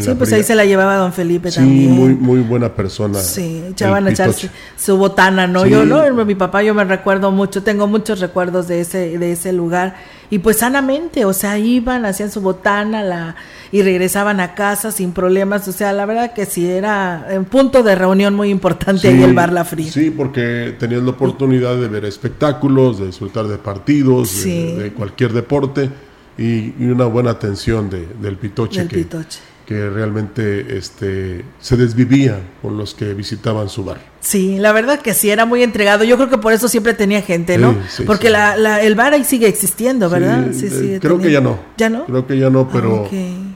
[0.00, 1.90] Sí, pues ahí se la llevaba don Felipe Sí, también.
[1.90, 3.18] muy, muy buena persona.
[3.18, 4.48] Sí, echaban a Pitoche.
[4.74, 5.64] su botana, ¿no?
[5.64, 5.70] Sí.
[5.70, 6.24] Yo, ¿no?
[6.24, 9.96] Mi papá, yo me recuerdo mucho, tengo muchos recuerdos de ese, de ese lugar.
[10.32, 13.36] Y pues sanamente, o sea, iban, hacían su botana la,
[13.70, 15.68] y regresaban a casa sin problemas.
[15.68, 19.22] O sea, la verdad que sí, era un punto de reunión muy importante ahí Sí,
[19.24, 19.92] el Bar La Fría.
[19.92, 25.90] Sí, porque tenías la oportunidad de ver espectáculos, de disfrutar de partidos, de- cualquier deporte
[26.38, 29.38] y, y una buena atención de- del Pitoche, Del que, Pitoche.
[29.66, 34.00] Que realmente este, se desvivía con los que visitaban su bar.
[34.20, 36.04] Sí, la verdad que sí, era muy entregado.
[36.04, 37.72] Yo creo que por eso siempre tenía gente, ¿no?
[37.72, 38.32] Sí, sí, Porque sí.
[38.32, 40.48] La, la- el bar ahí sigue existiendo, ¿verdad?
[40.52, 41.58] Sí, Sí, eh, creo que ya no.
[41.76, 42.04] ¿Ya no?
[42.06, 43.12] Creo que ya no, pero ok.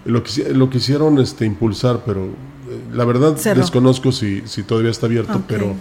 [0.06, 2.28] lo, quisi- lo quisieron este, impulsar, pero eh,
[2.92, 3.60] la verdad Cerró.
[3.60, 5.74] desconozco si, si todavía está abierto, pero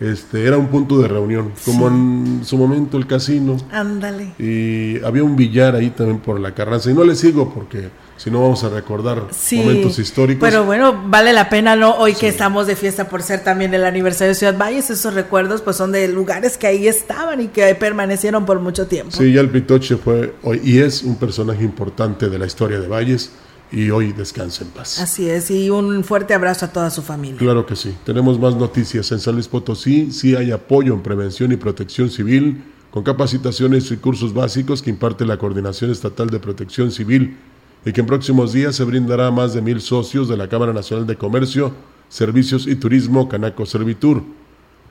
[0.00, 3.56] este, era un punto de reunión, como en su momento el casino.
[3.72, 4.34] Ándale.
[4.38, 6.90] Y había un billar ahí también por la Carranza.
[6.90, 10.48] Y no le sigo porque si no vamos a recordar Sí, momentos históricos.
[10.48, 11.96] Pero bueno, vale la pena, ¿no?
[11.96, 15.62] Hoy que estamos de fiesta por ser también el aniversario de Ciudad Valles, esos recuerdos
[15.62, 19.16] pues son de lugares que ahí estaban y que permanecieron por mucho tiempo.
[19.16, 22.86] Sí, ya el Pitoche fue hoy y es un personaje importante de la historia de
[22.86, 23.30] Valles
[23.70, 24.98] y hoy descansa en paz.
[24.98, 27.38] Así es, y un fuerte abrazo a toda su familia.
[27.38, 27.94] Claro que sí.
[28.04, 29.10] Tenemos más noticias.
[29.12, 33.96] En San Luis Potosí sí hay apoyo en prevención y protección civil con capacitaciones y
[33.98, 37.36] cursos básicos que imparte la Coordinación Estatal de Protección Civil
[37.84, 40.72] y que en próximos días se brindará a más de mil socios de la Cámara
[40.72, 41.72] Nacional de Comercio,
[42.08, 44.22] Servicios y Turismo Canaco Servitur.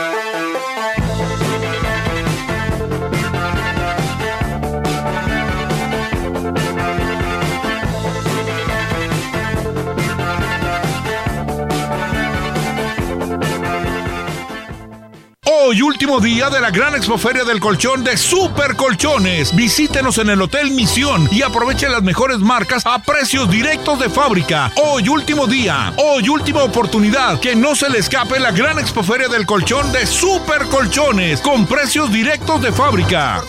[15.91, 19.53] último día de la gran expoferia del colchón de Super Colchones.
[19.53, 24.71] Visítenos en el Hotel Misión y aproveche las mejores marcas a precios directos de fábrica.
[24.77, 27.41] Hoy último día, hoy última oportunidad.
[27.41, 32.09] Que no se le escape la gran expoferia del colchón de Super Colchones con precios
[32.09, 33.41] directos de fábrica.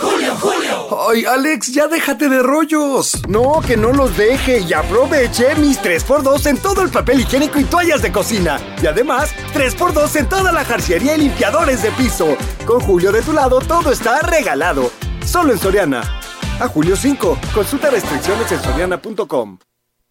[0.00, 0.65] Julio, Julio.
[0.90, 3.20] Ay, Alex, ya déjate de rollos.
[3.28, 7.64] No, que no los deje y aproveche mis 3x2 en todo el papel higiénico y
[7.64, 8.60] toallas de cocina.
[8.82, 12.36] Y además, 3x2 en toda la jarciería y limpiadores de piso.
[12.66, 14.90] Con Julio de tu lado, todo está regalado.
[15.24, 16.02] Solo en Soriana.
[16.60, 17.38] A julio 5.
[17.54, 19.58] Consulta restricciones en soriana.com.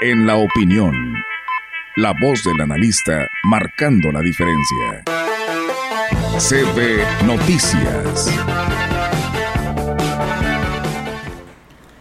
[0.00, 0.92] En la opinión,
[1.96, 5.04] la voz del analista marcando la diferencia.
[6.36, 8.28] CB Noticias.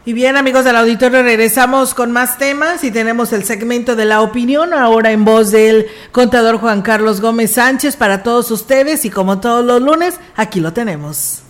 [0.05, 4.21] Y bien, amigos del auditorio, regresamos con más temas y tenemos el segmento de la
[4.21, 9.39] opinión, ahora en voz del contador Juan Carlos Gómez Sánchez para todos ustedes y como
[9.39, 11.43] todos los lunes, aquí lo tenemos.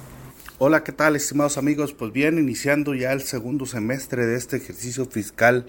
[0.59, 1.93] Hola, ¿qué tal, estimados amigos?
[1.93, 5.65] Pues bien, iniciando ya el segundo semestre de este ejercicio fiscal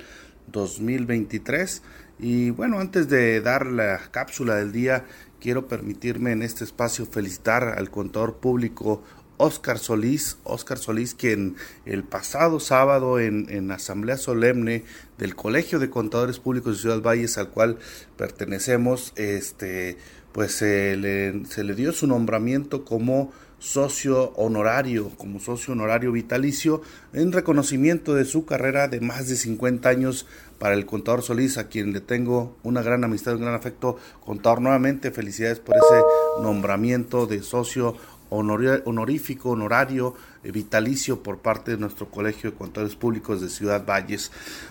[0.48, 1.82] 2023.
[2.18, 5.04] Y bueno, antes de dar la cápsula del día,
[5.40, 9.02] quiero permitirme en este espacio felicitar al contador público
[9.36, 14.84] Oscar Solís, Oscar Solís, quien el pasado sábado en, en, Asamblea Solemne
[15.18, 17.78] del Colegio de Contadores Públicos de Ciudad Valles, al cual
[18.16, 19.98] pertenecemos, este,
[20.32, 23.32] pues se le, se le dio su nombramiento como
[23.64, 26.82] socio honorario, como socio honorario vitalicio,
[27.14, 30.26] en reconocimiento de su carrera de más de 50 años
[30.58, 33.96] para el contador Solís, a quien le tengo una gran amistad, un gran afecto.
[34.20, 36.02] Contador, nuevamente felicidades por ese
[36.42, 37.96] nombramiento de socio
[38.28, 44.30] honorífico, honorario, eh, vitalicio por parte de nuestro Colegio de Contadores Públicos de Ciudad Valles.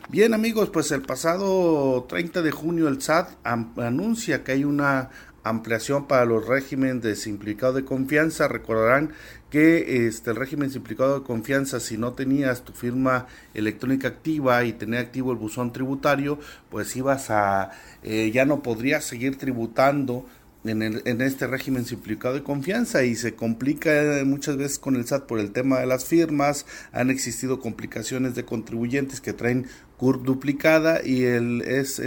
[0.09, 5.09] Bien amigos, pues el pasado 30 de junio el SAT anuncia que hay una
[5.43, 8.47] ampliación para los regímenes de simplificado de confianza.
[8.47, 9.11] Recordarán
[9.49, 14.73] que este, el régimen simplificado de confianza, si no tenías tu firma electrónica activa y
[14.73, 16.39] tener activo el buzón tributario,
[16.69, 17.71] pues ibas a,
[18.01, 20.25] eh, ya no podrías seguir tributando
[20.64, 23.91] en, el, en, este régimen simplificado de confianza y se complica
[24.26, 28.45] muchas veces con el SAT por el tema de las firmas, han existido complicaciones de
[28.45, 32.01] contribuyentes que traen CURP duplicada y el es,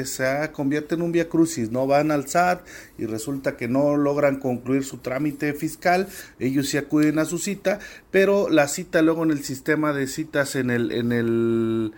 [0.53, 2.67] convierte en un via crucis, no van al SAT
[2.99, 7.79] y resulta que no logran concluir su trámite fiscal, ellos sí acuden a su cita,
[8.11, 11.93] pero la cita luego en el sistema de citas en el en el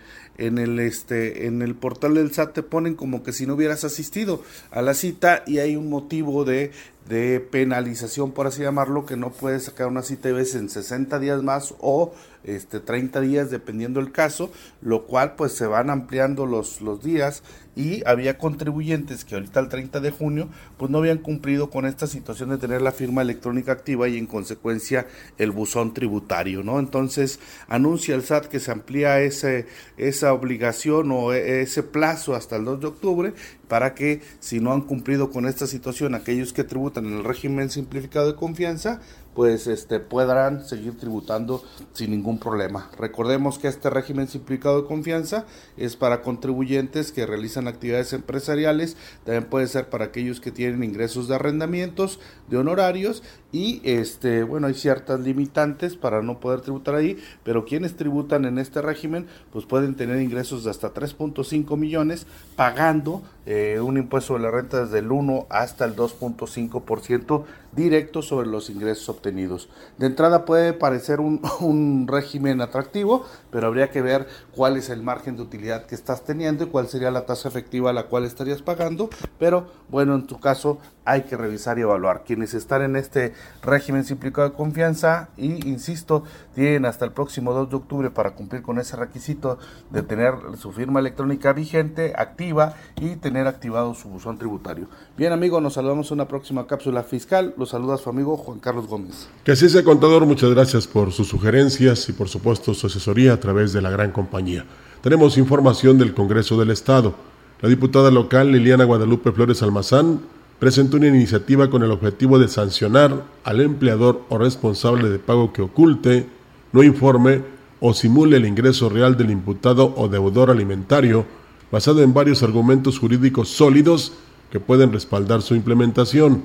[0.47, 3.83] en el este en el portal del SAT te ponen como que si no hubieras
[3.83, 6.71] asistido a la cita y hay un motivo de
[7.09, 11.17] de penalización, por así llamarlo, que no puedes sacar una cita de veces en 60
[11.17, 12.13] días más o
[12.43, 17.41] este 30 días dependiendo el caso, lo cual pues se van ampliando los, los días.
[17.75, 20.49] Y había contribuyentes que ahorita el 30 de junio
[20.79, 24.25] pues no habían cumplido con esta situación de tener la firma electrónica activa y en
[24.25, 25.05] consecuencia
[25.37, 26.79] el buzón tributario, ¿no?
[26.79, 29.67] Entonces anuncia el SAT que se amplía ese,
[29.97, 33.33] esa obligación o e, ese plazo hasta el 2 de octubre
[33.67, 37.69] para que si no han cumplido con esta situación aquellos que tributan en el régimen
[37.69, 39.01] simplificado de confianza
[39.39, 41.63] pues este, podrán seguir tributando
[41.93, 42.89] sin ningún problema.
[42.97, 45.45] Recordemos que este régimen simplificado de confianza
[45.77, 51.27] es para contribuyentes que realizan actividades empresariales, también puede ser para aquellos que tienen ingresos
[51.27, 57.17] de arrendamientos, de honorarios y este bueno hay ciertas limitantes para no poder tributar ahí,
[57.43, 63.23] pero quienes tributan en este régimen pues pueden tener ingresos de hasta 3.5 millones pagando
[63.45, 68.69] eh, un impuesto de la renta desde el 1 hasta el 2.5% directo sobre los
[68.69, 69.69] ingresos obtenidos.
[69.97, 75.01] De entrada puede parecer un, un, régimen atractivo, pero habría que ver cuál es el
[75.01, 78.25] margen de utilidad que estás teniendo y cuál sería la tasa efectiva a la cual
[78.25, 80.58] estarías pagando, pero bueno, en tu caso
[81.05, 82.23] hay que revisar y evaluar.
[82.25, 83.33] Quienes están en este
[83.63, 88.61] régimen simplificado de confianza y, insisto, tienen hasta el próximo 2 de octubre para cumplir
[88.61, 89.57] con ese requisito
[89.89, 94.87] de tener su firma electrónica vigente, activa y tener activado su buzón tributario.
[95.17, 97.53] Bien, amigos, nos saludamos en una próxima cápsula fiscal.
[97.57, 99.27] Los saluda su amigo Juan Carlos Gómez.
[99.43, 100.25] Que así sea, contador.
[100.25, 104.11] Muchas gracias por sus sugerencias y, por supuesto, su asesoría a través de la gran
[104.11, 104.65] compañía.
[105.01, 107.15] Tenemos información del Congreso del Estado.
[107.61, 110.19] La diputada local Liliana Guadalupe Flores Almazán
[110.59, 115.61] presentó una iniciativa con el objetivo de sancionar al empleador o responsable de pago que
[115.61, 116.27] oculte,
[116.73, 117.41] no informe
[117.79, 121.25] o simule el ingreso real del imputado o deudor alimentario,
[121.71, 124.13] basado en varios argumentos jurídicos sólidos
[124.51, 126.43] que pueden respaldar su implementación.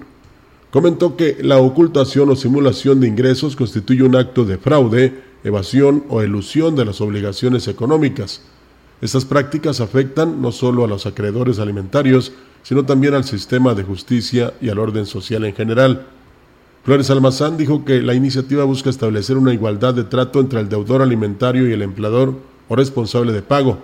[0.70, 6.20] Comentó que la ocultación o simulación de ingresos constituye un acto de fraude, evasión o
[6.20, 8.42] elusión de las obligaciones económicas.
[9.04, 12.32] Estas prácticas afectan no solo a los acreedores alimentarios,
[12.62, 16.06] sino también al sistema de justicia y al orden social en general.
[16.84, 21.02] Flores Almazán dijo que la iniciativa busca establecer una igualdad de trato entre el deudor
[21.02, 22.32] alimentario y el empleador
[22.66, 23.76] o responsable de pago.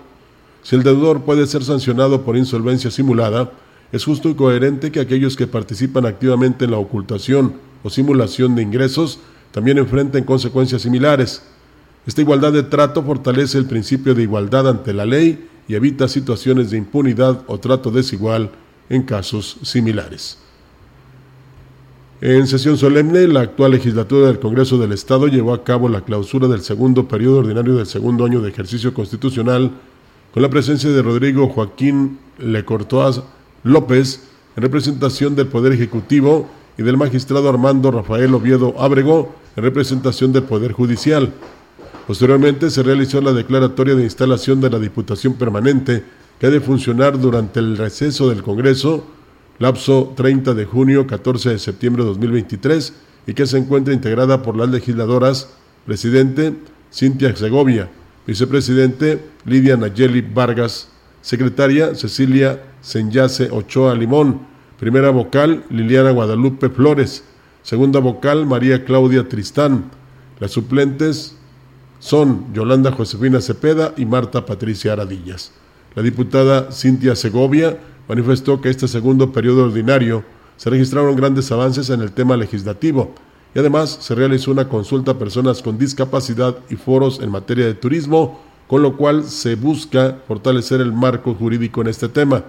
[0.62, 3.52] Si el deudor puede ser sancionado por insolvencia simulada,
[3.92, 8.62] es justo y coherente que aquellos que participan activamente en la ocultación o simulación de
[8.62, 9.18] ingresos
[9.52, 11.42] también enfrenten consecuencias similares.
[12.06, 16.70] Esta igualdad de trato fortalece el principio de igualdad ante la ley y evita situaciones
[16.70, 18.50] de impunidad o trato desigual
[18.88, 20.38] en casos similares.
[22.22, 26.48] En sesión solemne, la actual legislatura del Congreso del Estado llevó a cabo la clausura
[26.48, 29.70] del segundo periodo ordinario del segundo año de ejercicio constitucional
[30.32, 33.22] con la presencia de Rodrigo Joaquín Lecortoaz
[33.62, 40.32] López en representación del Poder Ejecutivo y del magistrado Armando Rafael Oviedo Ábrego en representación
[40.32, 41.32] del Poder Judicial.
[42.10, 46.02] Posteriormente se realizó la declaratoria de instalación de la Diputación Permanente
[46.40, 49.06] que ha de funcionar durante el receso del Congreso,
[49.60, 52.94] lapso 30 de junio 14 de septiembre de 2023,
[53.28, 55.50] y que se encuentra integrada por las legisladoras
[55.86, 56.54] Presidente
[56.92, 57.88] Cintia Segovia,
[58.26, 60.88] Vicepresidente Lidia Nayeli Vargas,
[61.22, 64.40] Secretaria Cecilia Senyase Ochoa Limón,
[64.80, 67.22] Primera vocal Liliana Guadalupe Flores,
[67.62, 69.92] Segunda vocal María Claudia Tristán.
[70.40, 71.36] Las suplentes
[72.00, 75.52] son Yolanda Josefina Cepeda y Marta Patricia Aradillas.
[75.94, 77.78] La diputada Cintia Segovia
[78.08, 80.24] manifestó que este segundo periodo ordinario
[80.56, 83.14] se registraron grandes avances en el tema legislativo
[83.54, 87.74] y además se realizó una consulta a personas con discapacidad y foros en materia de
[87.74, 92.44] turismo, con lo cual se busca fortalecer el marco jurídico en este tema.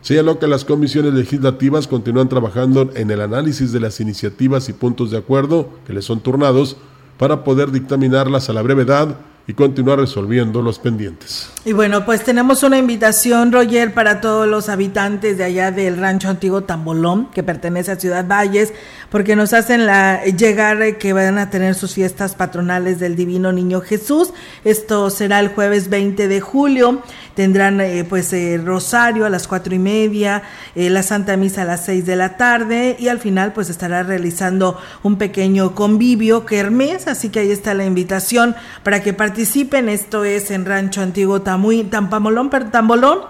[0.00, 5.10] Señaló que las comisiones legislativas continúan trabajando en el análisis de las iniciativas y puntos
[5.10, 6.76] de acuerdo que les son turnados
[7.18, 9.16] para poder dictaminarlas a la brevedad
[9.48, 11.50] y continuar resolviendo los pendientes.
[11.64, 16.28] Y bueno, pues tenemos una invitación, Roger, para todos los habitantes de allá del rancho
[16.28, 18.74] antiguo Tambolón, que pertenece a Ciudad Valles,
[19.08, 23.80] porque nos hacen la, llegar que van a tener sus fiestas patronales del Divino Niño
[23.80, 24.34] Jesús.
[24.64, 27.02] Esto será el jueves 20 de julio.
[27.38, 30.42] Tendrán eh, pues eh, rosario a las cuatro y media,
[30.74, 34.02] eh, la Santa Misa a las seis de la tarde y al final pues estará
[34.02, 39.88] realizando un pequeño convivio kermés, así que ahí está la invitación para que participen.
[39.88, 43.20] Esto es en Rancho Antiguo Tamuy, Tampamolón, Tambolón,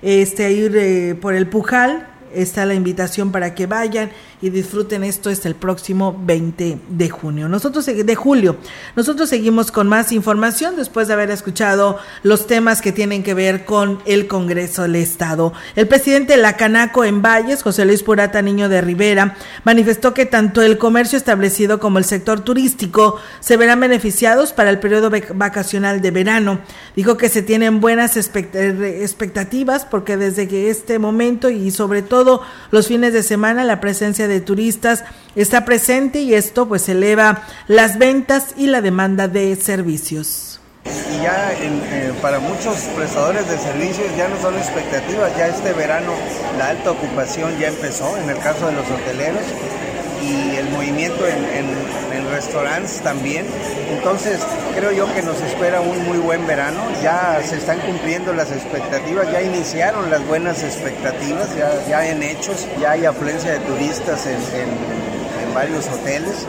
[0.00, 4.10] este, ir por el Pujal, está la invitación para que vayan
[4.42, 7.48] y disfruten esto es el próximo 20 de junio.
[7.48, 8.56] Nosotros de julio.
[8.96, 13.64] Nosotros seguimos con más información después de haber escuchado los temas que tienen que ver
[13.64, 15.52] con el Congreso del Estado.
[15.76, 20.26] El presidente de la Canaco en Valles, José Luis Purata Niño de Rivera, manifestó que
[20.26, 26.00] tanto el comercio establecido como el sector turístico se verán beneficiados para el periodo vacacional
[26.00, 26.60] de verano.
[26.96, 32.19] Dijo que se tienen buenas expectativas porque desde que este momento y sobre todo
[32.70, 35.04] los fines de semana la presencia de turistas
[35.36, 40.60] está presente y esto pues eleva las ventas y la demanda de servicios.
[40.84, 46.12] Y ya eh, para muchos prestadores de servicios ya no son expectativas, ya este verano
[46.58, 49.42] la alta ocupación ya empezó en el caso de los hoteleros
[50.22, 52.09] y el movimiento en, en
[52.40, 53.46] restaurantes también.
[53.90, 54.40] Entonces
[54.74, 59.30] creo yo que nos espera un muy buen verano, ya se están cumpliendo las expectativas,
[59.30, 64.38] ya iniciaron las buenas expectativas, ya, ya en hechos, ya hay afluencia de turistas en,
[65.42, 66.46] en varios hoteles.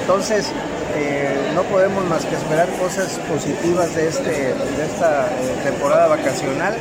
[0.00, 0.52] Entonces,
[0.94, 6.74] eh, no podemos más que esperar cosas positivas de, este, de esta eh, temporada vacacional.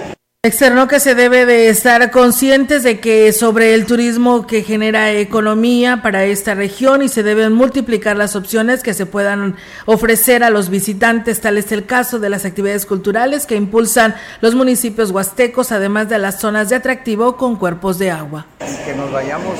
[0.43, 6.01] Externó que se debe de estar conscientes de que sobre el turismo que genera economía
[6.01, 10.69] para esta región y se deben multiplicar las opciones que se puedan ofrecer a los
[10.69, 16.09] visitantes, tal es el caso de las actividades culturales que impulsan los municipios huastecos, además
[16.09, 18.47] de las zonas de atractivo con cuerpos de agua.
[18.61, 19.59] Y que nos vayamos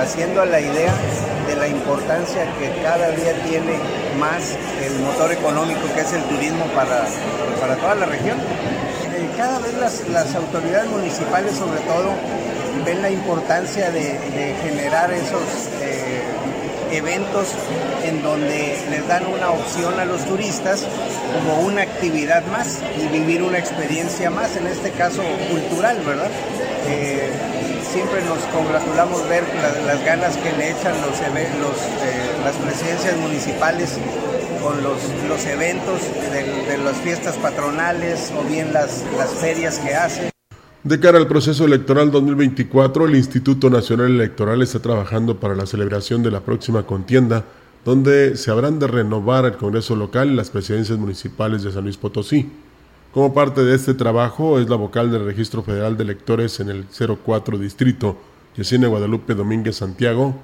[0.00, 0.94] haciendo la idea
[1.48, 3.76] de la importancia que cada día tiene
[4.20, 4.56] más
[4.86, 7.08] el motor económico que es el turismo para,
[7.60, 8.36] para toda la región
[9.36, 9.74] cada vez
[10.10, 12.10] las, autoridades municipales sobre todo
[12.84, 14.18] ven la importancia de,
[14.62, 15.42] generar esos
[15.80, 16.22] eh,
[16.92, 17.48] eventos
[18.04, 20.84] en donde les dan una opción a los turistas
[21.34, 26.30] como una actividad más y vivir una experiencia más, en este caso cultural, ¿verdad?
[26.88, 27.30] Eh,
[27.92, 29.44] siempre nos congratulamos ver
[29.86, 33.98] las ganas que le echan los, los eh, las presidencias municipales
[34.62, 34.96] con los,
[35.28, 36.00] los eventos
[36.32, 40.30] de, las fiestas patronales o bien las, las ferias que hacen.
[40.84, 46.22] De cara al proceso electoral 2024, el Instituto Nacional Electoral está trabajando para la celebración
[46.22, 47.44] de la próxima contienda,
[47.84, 51.96] donde se habrán de renovar el Congreso local y las presidencias municipales de San Luis
[51.96, 52.50] Potosí.
[53.12, 56.86] Como parte de este trabajo es la vocal del Registro Federal de Electores en el
[57.24, 58.16] 04 Distrito,
[58.56, 60.34] Yesenia Guadalupe Domínguez Santiago,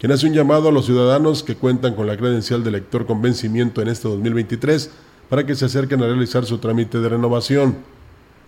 [0.00, 3.20] quien hace un llamado a los ciudadanos que cuentan con la credencial de elector con
[3.20, 4.90] vencimiento en este 2023
[5.28, 7.76] para que se acerquen a realizar su trámite de renovación.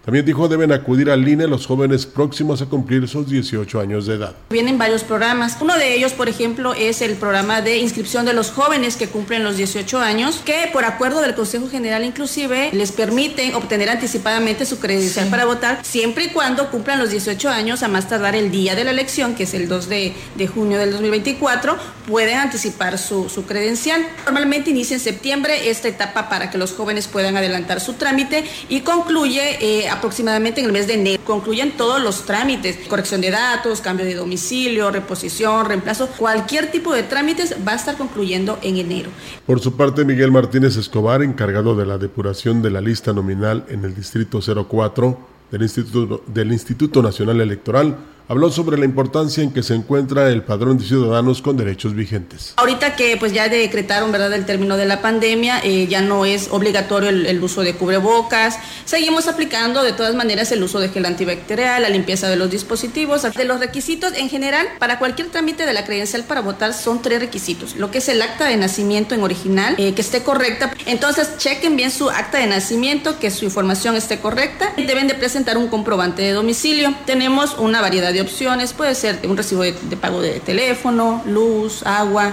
[0.04, 4.16] También dijo deben acudir al INE los jóvenes próximos a cumplir sus 18 años de
[4.16, 4.34] edad.
[4.50, 5.56] Vienen varios programas.
[5.60, 9.44] Uno de ellos, por ejemplo, es el programa de inscripción de los jóvenes que cumplen
[9.44, 14.80] los 18 años, que por acuerdo del Consejo General inclusive les permiten obtener anticipadamente su
[14.80, 18.74] credencial para votar siempre y cuando cumplan los 18 años a más tardar el día
[18.74, 21.76] de la elección, que es el 2 de, de junio del 2024,
[22.08, 24.04] pueden anticipar su, su credencial.
[24.24, 28.80] Normalmente inicia en septiembre esta etapa para que los jóvenes puedan adelantar su trámite y
[28.80, 31.22] concluye eh, aproximadamente en el mes de enero.
[31.24, 37.02] Concluyen todos los trámites, corrección de datos, cambio de domicilio, reposición, reemplazo, cualquier tipo de
[37.02, 39.10] trámites va a estar concluyendo en enero.
[39.46, 43.84] Por su parte, Miguel Martínez Escobar, encargado de la depuración de la lista nominal en
[43.84, 45.18] el Distrito 04
[45.50, 47.96] del Instituto, del Instituto Nacional Electoral,
[48.28, 52.54] habló sobre la importancia en que se encuentra el padrón de ciudadanos con derechos vigentes.
[52.56, 56.48] Ahorita que pues ya decretaron verdad el término de la pandemia, eh, ya no es
[56.50, 61.82] obligatorio el, uso de cubrebocas, seguimos aplicando de todas maneras el uso de gel antibacterial,
[61.82, 64.12] la limpieza de los dispositivos, de los requisitos.
[64.14, 67.98] En general para cualquier trámite de la credencial para votar son tres requisitos, lo que
[67.98, 72.10] es el acta de nacimiento en original, eh, que esté correcta, entonces chequen bien su
[72.10, 76.94] acta de nacimiento, que su información esté correcta, deben de presentar un comprobante de domicilio,
[77.06, 82.32] tenemos una variedad de opciones, puede ser un recibo de, pago de teléfono, luz, agua.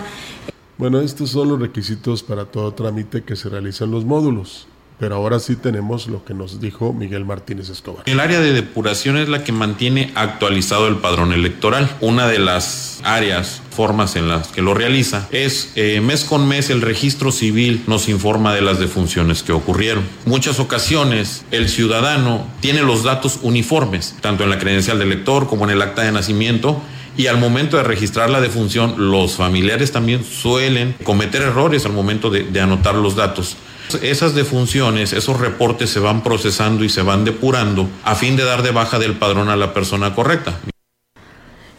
[0.78, 4.68] Bueno, estos son los requisitos para todo trámite que se realiza en los módulos.
[5.00, 8.04] Pero ahora sí tenemos lo que nos dijo Miguel Martínez Escobar.
[8.06, 11.90] El área de depuración es la que mantiene actualizado el padrón electoral.
[12.02, 16.70] Una de las áreas, formas en las que lo realiza, es eh, mes con mes
[16.70, 20.04] el registro civil nos informa de las defunciones que ocurrieron.
[20.26, 25.64] Muchas ocasiones el ciudadano tiene los datos uniformes, tanto en la credencial del elector como
[25.64, 26.82] en el acta de nacimiento,
[27.16, 32.30] y al momento de registrar la defunción, los familiares también suelen cometer errores al momento
[32.30, 33.58] de, de anotar los datos.
[34.02, 38.64] Esas defunciones, esos reportes se van procesando y se van depurando a fin de dar
[38.64, 40.60] de baja del padrón a la persona correcta.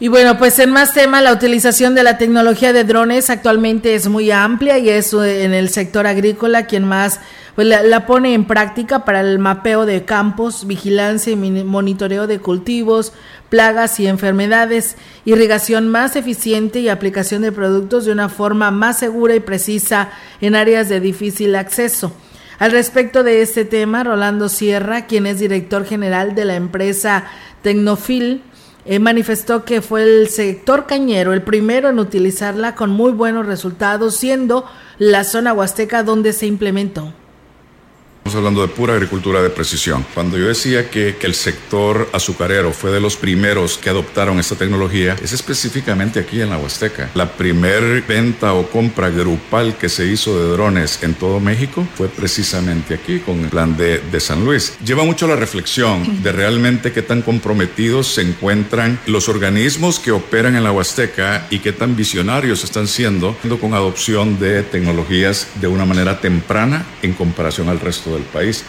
[0.03, 4.09] Y bueno, pues en más tema, la utilización de la tecnología de drones actualmente es
[4.09, 7.21] muy amplia y es eh, en el sector agrícola quien más
[7.55, 13.13] pues, la, pone en práctica para el mapeo de campos, vigilancia y monitoreo de cultivos,
[13.49, 19.35] plagas y enfermedades, irrigación más eficiente y aplicación de productos de una forma más segura
[19.35, 22.13] y precisa en áreas de difícil acceso.
[22.59, 27.25] Al respecto de este tema, Rolando Sierra, quien es director general de la empresa
[27.63, 28.43] Tecnofil,
[28.85, 34.17] eh, manifestó que fue el sector cañero el primero en utilizarla con muy buenos resultados,
[34.17, 34.67] siendo
[34.99, 37.13] la zona huasteca donde se implementó.
[38.31, 40.07] Estamos hablando de pura agricultura de precisión.
[40.15, 44.55] Cuando yo decía que, que el sector azucarero fue de los primeros que adoptaron esta
[44.55, 47.11] tecnología, es específicamente aquí en la Huasteca.
[47.15, 52.09] La primer venta o compra grupal que se hizo de drones en todo México fue
[52.09, 54.75] precisamente aquí con el plan de, de San Luis.
[54.85, 60.55] Lleva mucho la reflexión de realmente qué tan comprometidos se encuentran los organismos que operan
[60.55, 65.85] en la Huasteca y qué tan visionarios están siendo con adopción de tecnologías de una
[65.85, 68.65] manera temprana en comparación al resto del país.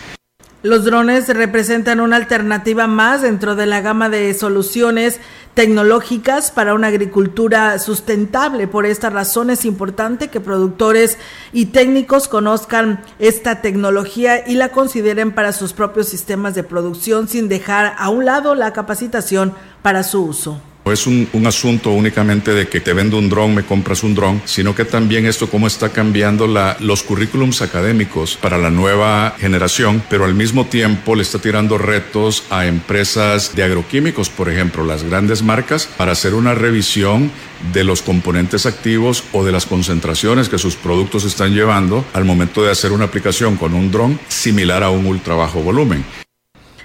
[0.64, 5.20] Los drones representan una alternativa más dentro de la gama de soluciones
[5.56, 8.68] tecnológicas para una agricultura sustentable.
[8.68, 11.18] Por esta razón es importante que productores
[11.52, 17.50] y técnicos conozcan esta tecnología y la consideren para sus propios sistemas de producción sin
[17.50, 20.62] dejar a un lado la capacitación para su uso.
[20.84, 24.16] No es un, un asunto únicamente de que te vendo un dron, me compras un
[24.16, 29.36] dron, sino que también esto cómo está cambiando la, los currículums académicos para la nueva
[29.40, 34.84] generación, pero al mismo tiempo le está tirando retos a empresas de agroquímicos, por ejemplo,
[34.84, 37.32] las grandes marcas, para hacer una revisión
[37.74, 42.64] de los componentes activos o de las concentraciones que sus productos están llevando al momento
[42.64, 46.04] de hacer una aplicación con un dron similar a un ultra bajo volumen.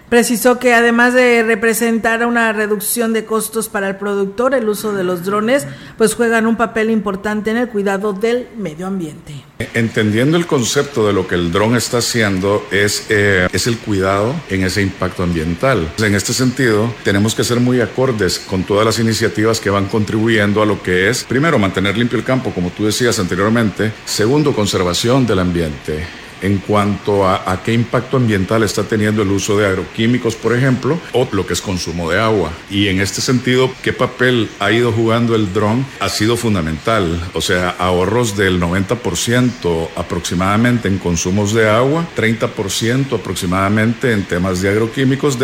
[0.09, 5.02] Precisó que además de representar una reducción de costos para el productor, el uso de
[5.02, 5.66] los drones
[5.98, 9.34] pues juegan un papel importante en el cuidado del medio ambiente.
[9.74, 14.34] Entendiendo el concepto de lo que el dron está haciendo es, eh, es el cuidado
[14.48, 15.90] en ese impacto ambiental.
[15.98, 20.62] En este sentido, tenemos que ser muy acordes con todas las iniciativas que van contribuyendo
[20.62, 25.26] a lo que es, primero, mantener limpio el campo, como tú decías anteriormente, segundo, conservación
[25.26, 30.55] del ambiente en cuanto a, qué impacto ambiental está teniendo el uso de agroquímicos, por
[30.55, 32.51] ejemplo, o lo que es consumo de agua.
[32.70, 35.84] Y en este sentido, ¿qué papel ha ido jugando el dron?
[36.01, 37.20] Ha sido fundamental.
[37.34, 44.70] O sea, ahorros del 90% aproximadamente en consumos de agua, 30% aproximadamente en temas de
[44.70, 45.39] agroquímicos.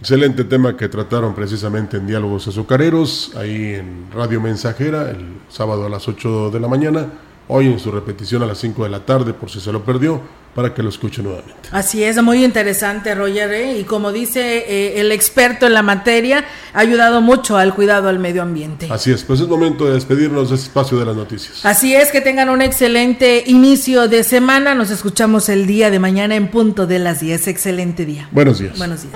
[0.00, 5.88] Excelente tema que trataron precisamente en Diálogos Azucareros, ahí en Radio Mensajera, el sábado a
[5.88, 7.08] las 8 de la mañana
[7.48, 10.20] hoy en su repetición a las 5 de la tarde por si se lo perdió
[10.54, 11.68] para que lo escuche nuevamente.
[11.70, 13.78] Así es, muy interesante Roger ¿eh?
[13.78, 18.18] y como dice eh, el experto en la materia, ha ayudado mucho al cuidado al
[18.18, 18.88] medio ambiente.
[18.90, 21.64] Así es, pues es momento de despedirnos de este espacio de las noticias.
[21.64, 26.34] Así es, que tengan un excelente inicio de semana, nos escuchamos el día de mañana
[26.34, 28.28] en punto de las 10, excelente día.
[28.32, 28.76] Buenos días.
[28.78, 29.14] Buenos días.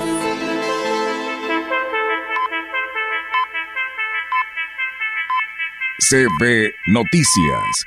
[6.09, 7.87] CB Noticias